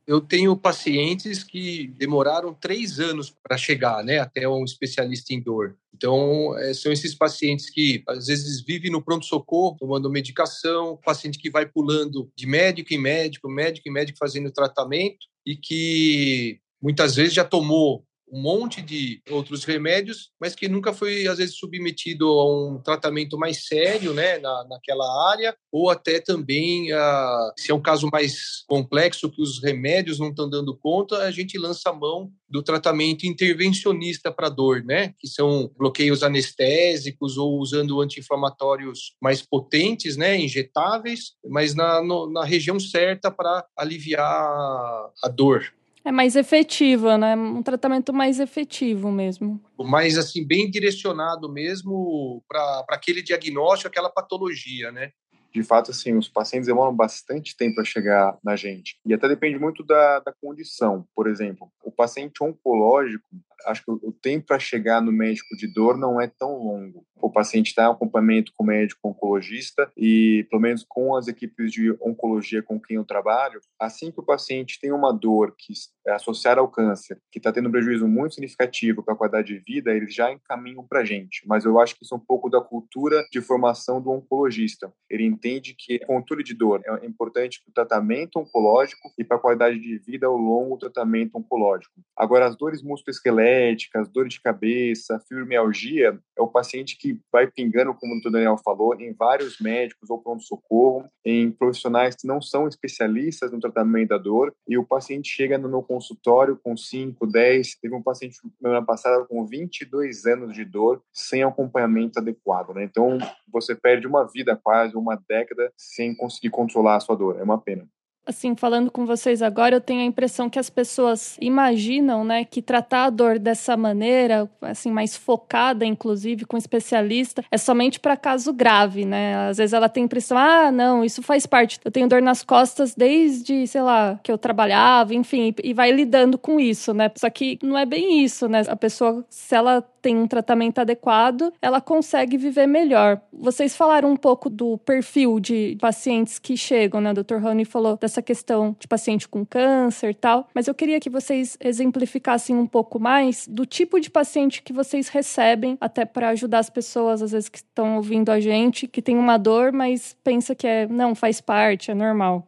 Eu 0.05 0.19
tenho 0.19 0.55
pacientes 0.57 1.43
que 1.43 1.87
demoraram 1.97 2.53
três 2.53 2.99
anos 2.99 3.33
para 3.41 3.57
chegar 3.57 4.03
né, 4.03 4.19
até 4.19 4.47
um 4.47 4.63
especialista 4.63 5.33
em 5.33 5.41
dor. 5.41 5.77
Então, 5.93 6.57
é, 6.57 6.73
são 6.73 6.91
esses 6.91 7.15
pacientes 7.15 7.69
que 7.69 8.03
às 8.07 8.27
vezes 8.27 8.61
vivem 8.61 8.91
no 8.91 9.01
pronto-socorro, 9.01 9.77
tomando 9.79 10.09
medicação, 10.09 10.99
paciente 11.05 11.39
que 11.39 11.49
vai 11.49 11.65
pulando 11.65 12.29
de 12.35 12.45
médico 12.45 12.93
em 12.93 12.97
médico, 12.97 13.49
médico 13.49 13.87
em 13.87 13.91
médico 13.91 14.17
fazendo 14.17 14.51
tratamento 14.51 15.25
e 15.45 15.55
que 15.55 16.59
muitas 16.81 17.15
vezes 17.15 17.33
já 17.33 17.45
tomou 17.45 18.03
um 18.33 18.41
monte 18.41 18.81
de 18.81 19.21
outros 19.29 19.63
remédios, 19.63 20.31
mas 20.41 20.55
que 20.55 20.67
nunca 20.67 20.91
foi, 20.91 21.27
às 21.27 21.37
vezes, 21.37 21.55
submetido 21.55 22.27
a 22.27 22.73
um 22.73 22.81
tratamento 22.81 23.37
mais 23.37 23.67
sério, 23.67 24.11
né, 24.11 24.39
na, 24.39 24.65
naquela 24.67 25.31
área, 25.31 25.55
ou 25.71 25.91
até 25.91 26.19
também, 26.19 26.91
uh, 26.91 27.53
se 27.55 27.69
é 27.69 27.75
um 27.75 27.81
caso 27.81 28.09
mais 28.11 28.63
complexo, 28.67 29.29
que 29.29 29.41
os 29.41 29.61
remédios 29.61 30.17
não 30.17 30.29
estão 30.29 30.49
dando 30.49 30.75
conta, 30.75 31.17
a 31.19 31.29
gente 31.29 31.59
lança 31.59 31.91
a 31.91 31.93
mão 31.93 32.31
do 32.49 32.63
tratamento 32.63 33.27
intervencionista 33.27 34.31
para 34.31 34.49
dor, 34.49 34.83
né, 34.83 35.13
que 35.19 35.27
são 35.27 35.71
bloqueios 35.77 36.23
anestésicos 36.23 37.37
ou 37.37 37.59
usando 37.59 38.01
anti-inflamatórios 38.01 39.15
mais 39.21 39.43
potentes, 39.43 40.17
né, 40.17 40.35
injetáveis, 40.39 41.33
mas 41.47 41.75
na, 41.75 42.01
no, 42.01 42.31
na 42.31 42.43
região 42.43 42.79
certa 42.79 43.29
para 43.29 43.63
aliviar 43.77 44.25
a 44.25 45.27
dor. 45.29 45.71
É 46.05 46.11
mais 46.11 46.35
efetiva, 46.35 47.17
né? 47.17 47.35
Um 47.35 47.63
tratamento 47.63 48.11
mais 48.11 48.39
efetivo 48.39 49.09
mesmo. 49.09 49.61
Mais, 49.79 50.17
assim, 50.17 50.45
bem 50.45 50.69
direcionado 50.69 51.51
mesmo 51.51 52.43
para 52.47 52.85
aquele 52.89 53.21
diagnóstico, 53.21 53.87
aquela 53.87 54.09
patologia, 54.09 54.91
né? 54.91 55.11
De 55.53 55.63
fato, 55.63 55.91
assim, 55.91 56.15
os 56.15 56.27
pacientes 56.27 56.67
demoram 56.67 56.95
bastante 56.95 57.55
tempo 57.55 57.79
a 57.79 57.83
chegar 57.83 58.37
na 58.43 58.55
gente. 58.55 58.97
E 59.05 59.13
até 59.13 59.27
depende 59.27 59.59
muito 59.59 59.83
da, 59.83 60.19
da 60.19 60.33
condição. 60.33 61.05
Por 61.15 61.27
exemplo, 61.27 61.71
o 61.83 61.91
paciente 61.91 62.43
oncológico, 62.43 63.23
acho 63.65 63.83
que 63.83 63.91
o 63.91 64.11
tempo 64.11 64.47
para 64.47 64.59
chegar 64.59 65.01
no 65.01 65.11
médico 65.11 65.55
de 65.55 65.67
dor 65.67 65.97
não 65.97 66.19
é 66.19 66.27
tão 66.27 66.57
longo. 66.57 67.05
O 67.15 67.29
paciente 67.29 67.67
está 67.67 67.83
em 67.83 67.91
acompanhamento 67.91 68.51
com 68.53 68.65
o 68.65 68.67
médico 68.67 69.07
oncologista 69.07 69.89
e, 69.95 70.45
pelo 70.49 70.61
menos 70.61 70.83
com 70.85 71.15
as 71.15 71.29
equipes 71.29 71.71
de 71.71 71.91
oncologia 72.01 72.61
com 72.61 72.77
quem 72.77 72.97
eu 72.97 73.05
trabalho, 73.05 73.61
assim 73.79 74.11
que 74.11 74.19
o 74.19 74.25
paciente 74.25 74.77
tem 74.77 74.91
uma 74.91 75.13
dor 75.13 75.55
que 75.57 75.73
é 76.05 76.11
associada 76.11 76.59
ao 76.59 76.67
câncer, 76.67 77.17
que 77.31 77.39
está 77.39 77.51
tendo 77.51 77.69
um 77.69 77.71
prejuízo 77.71 78.07
muito 78.07 78.35
significativo 78.35 79.01
para 79.01 79.13
a 79.13 79.17
qualidade 79.17 79.53
de 79.53 79.59
vida, 79.59 79.93
eles 79.93 80.13
já 80.13 80.33
encaminham 80.33 80.85
para 80.85 80.99
a 80.99 81.05
gente. 81.05 81.47
Mas 81.47 81.63
eu 81.63 81.79
acho 81.79 81.95
que 81.95 82.03
isso 82.03 82.13
é 82.13 82.17
um 82.17 82.19
pouco 82.19 82.49
da 82.49 82.59
cultura 82.59 83.23
de 83.31 83.39
formação 83.39 84.01
do 84.01 84.11
oncologista. 84.11 84.91
Ele 85.09 85.23
entende 85.43 85.75
que 85.77 85.99
controle 85.99 86.43
de 86.43 86.53
dor 86.53 86.81
é 86.85 87.05
importante 87.05 87.61
para 87.61 87.71
o 87.71 87.73
tratamento 87.73 88.39
oncológico 88.39 89.11
e 89.17 89.23
para 89.23 89.37
a 89.37 89.39
qualidade 89.39 89.79
de 89.79 89.97
vida 89.97 90.27
ao 90.27 90.37
longo 90.37 90.75
do 90.75 90.79
tratamento 90.89 91.37
oncológico. 91.37 91.93
Agora, 92.15 92.45
as 92.45 92.55
dores 92.55 92.81
musculoesqueléticas 92.81 93.23
esqueléticas, 93.33 94.09
dor 94.09 94.27
de 94.27 94.41
cabeça, 94.41 95.19
fibromialgia, 95.27 96.19
é 96.37 96.41
o 96.41 96.47
paciente 96.47 96.97
que 96.97 97.19
vai 97.31 97.49
pingando, 97.49 97.93
como 97.93 98.15
o 98.15 98.31
Daniel 98.31 98.57
falou, 98.57 98.95
em 98.99 99.13
vários 99.13 99.59
médicos 99.59 100.09
ou 100.09 100.19
pronto-socorro, 100.19 101.07
em 101.25 101.51
profissionais 101.51 102.15
que 102.15 102.27
não 102.27 102.41
são 102.41 102.67
especialistas 102.67 103.51
no 103.51 103.59
tratamento 103.59 104.09
da 104.09 104.17
dor, 104.17 104.53
e 104.67 104.77
o 104.77 104.85
paciente 104.85 105.29
chega 105.29 105.57
no 105.57 105.69
meu 105.69 105.81
consultório 105.81 106.59
com 106.63 106.75
5, 106.75 107.25
10, 107.27 107.75
teve 107.81 107.95
um 107.95 108.01
paciente 108.01 108.37
semana 108.59 108.83
passada 108.83 109.25
com 109.25 109.45
22 109.45 110.25
anos 110.25 110.53
de 110.53 110.65
dor, 110.65 111.01
sem 111.11 111.43
acompanhamento 111.43 112.19
adequado, 112.19 112.73
né? 112.73 112.83
Então, 112.83 113.17
você 113.51 113.75
perde 113.75 114.07
uma 114.07 114.25
vida 114.25 114.59
quase, 114.61 114.95
uma 114.95 115.15
década, 115.15 115.32
sem 115.75 116.15
conseguir 116.15 116.49
controlar 116.49 116.95
a 116.95 116.99
sua 116.99 117.15
dor. 117.15 117.39
É 117.39 117.43
uma 117.43 117.59
pena 117.59 117.87
assim, 118.25 118.55
falando 118.55 118.89
com 118.89 119.05
vocês 119.05 119.41
agora, 119.41 119.75
eu 119.75 119.81
tenho 119.81 120.01
a 120.01 120.05
impressão 120.05 120.49
que 120.49 120.59
as 120.59 120.69
pessoas 120.69 121.37
imaginam, 121.41 122.23
né, 122.23 122.45
que 122.45 122.61
tratar 122.61 123.05
a 123.05 123.09
dor 123.09 123.37
dessa 123.39 123.75
maneira, 123.75 124.49
assim, 124.61 124.91
mais 124.91 125.15
focada, 125.15 125.85
inclusive, 125.85 126.45
com 126.45 126.57
especialista, 126.57 127.43
é 127.51 127.57
somente 127.57 127.99
para 127.99 128.15
caso 128.15 128.53
grave, 128.53 129.05
né? 129.05 129.49
Às 129.49 129.57
vezes 129.57 129.73
ela 129.73 129.89
tem 129.89 130.03
a 130.03 130.05
impressão, 130.05 130.37
ah, 130.37 130.71
não, 130.71 131.03
isso 131.03 131.21
faz 131.21 131.45
parte. 131.45 131.79
Eu 131.83 131.91
tenho 131.91 132.07
dor 132.07 132.21
nas 132.21 132.43
costas 132.43 132.95
desde, 132.95 133.67
sei 133.67 133.81
lá, 133.81 134.19
que 134.23 134.31
eu 134.31 134.37
trabalhava, 134.37 135.13
enfim, 135.13 135.53
e 135.63 135.73
vai 135.73 135.91
lidando 135.91 136.37
com 136.37 136.59
isso, 136.59 136.93
né? 136.93 137.11
Só 137.15 137.29
que 137.29 137.59
não 137.61 137.77
é 137.77 137.85
bem 137.85 138.23
isso, 138.23 138.47
né? 138.47 138.61
A 138.67 138.75
pessoa, 138.75 139.25
se 139.29 139.55
ela 139.55 139.83
tem 140.03 140.17
um 140.17 140.27
tratamento 140.27 140.79
adequado, 140.79 141.53
ela 141.61 141.79
consegue 141.79 142.37
viver 142.37 142.67
melhor. 142.67 143.21
Vocês 143.31 143.73
falaram 143.75 144.11
um 144.11 144.17
pouco 144.17 144.49
do 144.49 144.77
perfil 144.79 145.39
de 145.39 145.77
pacientes 145.79 146.37
que 146.37 146.57
chegam, 146.57 146.99
né? 146.99 147.11
O 147.11 147.23
Dr. 147.23 147.37
Rony 147.37 147.63
falou 147.63 147.97
dessa 148.13 148.21
questão 148.21 148.75
de 148.79 148.87
paciente 148.87 149.27
com 149.27 149.43
câncer 149.43 150.11
e 150.11 150.13
tal, 150.13 150.47
mas 150.53 150.67
eu 150.67 150.75
queria 150.75 150.99
que 150.99 151.09
vocês 151.09 151.57
exemplificassem 151.59 152.55
um 152.55 152.67
pouco 152.67 152.99
mais 152.99 153.47
do 153.47 153.65
tipo 153.65 153.99
de 153.99 154.09
paciente 154.09 154.61
que 154.61 154.71
vocês 154.71 155.09
recebem, 155.09 155.77
até 155.81 156.05
para 156.05 156.29
ajudar 156.29 156.59
as 156.59 156.69
pessoas, 156.69 157.21
às 157.21 157.31
vezes, 157.31 157.49
que 157.49 157.57
estão 157.57 157.95
ouvindo 157.95 158.29
a 158.29 158.39
gente, 158.39 158.87
que 158.87 159.01
tem 159.01 159.17
uma 159.17 159.37
dor, 159.37 159.71
mas 159.71 160.15
pensa 160.23 160.53
que 160.53 160.67
é, 160.67 160.87
não, 160.87 161.15
faz 161.15 161.41
parte, 161.41 161.89
é 161.89 161.95
normal. 161.95 162.47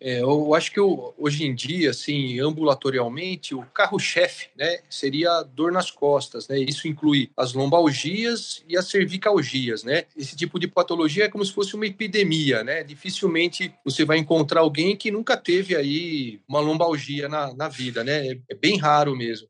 É, 0.00 0.20
eu 0.20 0.54
acho 0.54 0.70
que 0.72 0.78
eu, 0.78 1.14
hoje 1.16 1.44
em 1.44 1.54
dia, 1.54 1.90
assim, 1.90 2.38
ambulatorialmente, 2.38 3.54
o 3.54 3.62
carro-chefe, 3.62 4.48
né, 4.56 4.80
seria 4.90 5.30
a 5.30 5.42
dor 5.42 5.72
nas 5.72 5.90
costas, 5.90 6.48
né? 6.48 6.58
Isso 6.58 6.86
inclui 6.86 7.30
as 7.36 7.54
lombalgias 7.54 8.62
e 8.68 8.76
as 8.76 8.88
cervicalgias, 8.88 9.84
né? 9.84 10.04
Esse 10.16 10.36
tipo 10.36 10.58
de 10.58 10.68
patologia 10.68 11.24
é 11.24 11.28
como 11.28 11.44
se 11.44 11.52
fosse 11.52 11.74
uma 11.74 11.86
epidemia, 11.86 12.62
né? 12.62 12.82
Dificilmente 12.84 13.72
você 13.84 14.04
vai 14.04 14.18
encontrar 14.18 14.60
alguém 14.60 14.96
que 14.96 15.10
nunca 15.10 15.36
teve 15.36 15.74
aí 15.74 16.40
uma 16.46 16.60
lombalgia 16.60 17.28
na, 17.28 17.54
na 17.54 17.68
vida, 17.68 18.04
né? 18.04 18.28
É, 18.28 18.38
é 18.50 18.54
bem 18.54 18.76
raro 18.78 19.16
mesmo. 19.16 19.48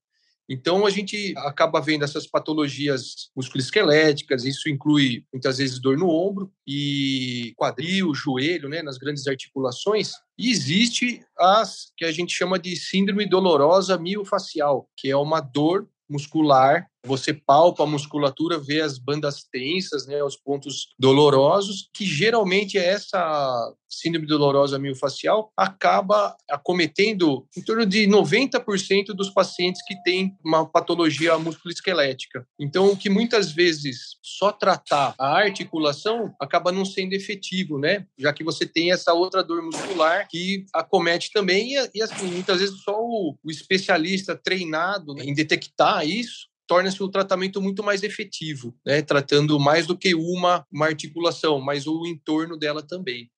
Então, 0.49 0.87
a 0.87 0.91
gente 0.91 1.35
acaba 1.39 1.81
vendo 1.81 2.05
essas 2.05 2.27
patologias 2.27 3.31
musculoesqueléticas, 3.35 4.45
isso 4.45 4.69
inclui 4.69 5.25
muitas 5.33 5.59
vezes 5.59 5.81
dor 5.81 5.99
no 5.99 6.09
ombro 6.09 6.53
e 6.67 7.53
quadril, 7.57 8.15
joelho, 8.15 8.69
né, 8.69 8.83
nas 8.83 8.97
grandes 8.97 9.27
articulações. 9.27 10.13
E 10.39 10.51
existe 10.51 11.21
as 11.39 11.93
que 11.97 12.05
a 12.05 12.13
gente 12.13 12.33
chama 12.33 12.59
de 12.59 12.77
síndrome 12.77 13.29
dolorosa 13.29 13.99
miofacial, 13.99 14.89
que 14.97 15.11
é 15.11 15.17
uma 15.17 15.41
dor 15.41 15.89
muscular 16.09 16.87
você 17.07 17.33
palpa 17.33 17.85
a 17.85 17.87
musculatura, 17.87 18.59
vê 18.59 18.81
as 18.81 18.99
bandas 18.99 19.45
tensas, 19.45 20.07
né, 20.07 20.23
os 20.23 20.37
pontos 20.37 20.89
dolorosos, 20.99 21.89
que 21.95 22.05
geralmente 22.05 22.79
é 22.79 22.87
essa 22.87 23.73
síndrome 23.89 24.27
dolorosa 24.27 24.79
miofascial 24.79 25.53
acaba 25.57 26.37
acometendo 26.51 27.47
em 27.57 27.63
torno 27.63 27.87
de 27.87 28.07
90% 28.07 29.07
dos 29.15 29.31
pacientes 29.31 29.83
que 29.87 29.95
têm 30.03 30.37
uma 30.45 30.67
patologia 30.67 31.39
musculoesquelética. 31.39 32.47
Então, 32.59 32.95
que 32.97 33.09
muitas 33.09 33.53
vezes 33.53 34.17
só 34.23 34.53
tratar 34.53 35.15
a 35.19 35.39
articulação 35.39 36.35
acaba 36.41 36.73
não 36.73 36.85
sendo 36.85 37.15
efetivo, 37.15 37.79
né? 37.79 38.07
Já 38.19 38.33
que 38.33 38.45
você 38.45 38.67
tem 38.67 38.93
essa 38.93 39.13
outra 39.13 39.43
dor 39.43 39.63
muscular 39.63 40.27
que 40.29 40.67
acomete 40.75 41.31
também 41.33 41.75
e, 41.95 42.03
assim, 42.03 42.27
muitas 42.27 42.61
vezes 42.61 42.83
só 42.83 42.99
o, 42.99 43.37
o 43.43 43.51
especialista 43.51 44.37
treinado 44.37 45.15
em 45.21 45.35
detectar 45.35 46.07
isso 46.07 46.49
torna-se 46.67 47.03
o 47.03 47.09
tratamento 47.09 47.61
muito 47.63 47.83
mais 47.83 48.03
efetivo, 48.03 48.75
né? 48.85 49.03
tratando 49.03 49.59
mais 49.59 49.87
do 49.87 49.97
que 49.97 50.15
uma, 50.15 50.67
uma 50.71 50.87
articulação, 50.87 51.61
mas 51.61 51.87
o 51.87 52.07
entorno 52.07 52.57
dela 52.57 52.83
também. 52.83 53.31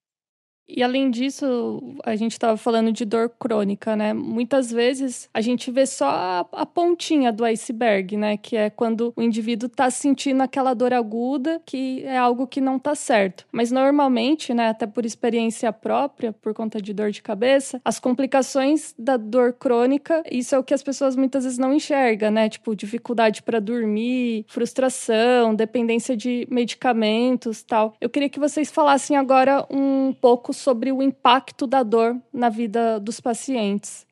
E 0.68 0.82
além 0.82 1.10
disso, 1.10 1.80
a 2.04 2.14
gente 2.14 2.32
estava 2.32 2.56
falando 2.56 2.92
de 2.92 3.04
dor 3.04 3.30
crônica, 3.38 3.96
né? 3.96 4.12
Muitas 4.12 4.70
vezes 4.70 5.28
a 5.32 5.40
gente 5.40 5.70
vê 5.70 5.87
só 5.87 6.08
a, 6.10 6.46
a 6.52 6.66
pontinha 6.66 7.32
do 7.32 7.44
iceberg, 7.44 8.16
né? 8.16 8.37
Que 8.37 8.56
é 8.56 8.68
quando 8.68 9.12
o 9.16 9.22
indivíduo 9.22 9.66
está 9.66 9.90
sentindo 9.90 10.42
aquela 10.42 10.75
dor 10.75 10.92
aguda, 10.92 11.60
que 11.64 12.04
é 12.04 12.18
algo 12.18 12.46
que 12.46 12.60
não 12.60 12.76
está 12.76 12.94
certo. 12.94 13.46
Mas 13.50 13.72
normalmente, 13.72 14.52
né, 14.52 14.68
até 14.68 14.87
por 14.87 15.06
experiência 15.06 15.72
própria, 15.72 16.32
por 16.32 16.52
conta 16.52 16.82
de 16.82 16.92
dor 16.92 17.10
de 17.10 17.22
cabeça, 17.22 17.80
as 17.82 17.98
complicações 17.98 18.94
da 18.98 19.16
dor 19.16 19.54
crônica, 19.54 20.22
isso 20.30 20.54
é 20.54 20.58
o 20.58 20.64
que 20.64 20.75
as 20.75 20.82
pessoas 20.82 21.16
muitas 21.16 21.44
vezes 21.44 21.58
não 21.58 21.72
enxergam, 21.72 22.30
né? 22.30 22.48
Tipo, 22.48 22.76
dificuldade 22.76 23.42
para 23.42 23.58
dormir, 23.58 24.44
frustração, 24.48 25.54
dependência 25.54 26.14
de 26.14 26.46
medicamentos, 26.50 27.62
tal. 27.62 27.94
Eu 27.98 28.10
queria 28.10 28.28
que 28.28 28.38
vocês 28.38 28.70
falassem 28.70 29.16
agora 29.16 29.66
um 29.70 30.12
pouco 30.12 30.52
sobre 30.58 30.92
o 30.92 31.02
impacto 31.02 31.66
da 31.66 31.82
dor 31.82 32.20
na 32.32 32.48
vida 32.48 32.98
dos 32.98 33.20
pacientes. 33.20 34.06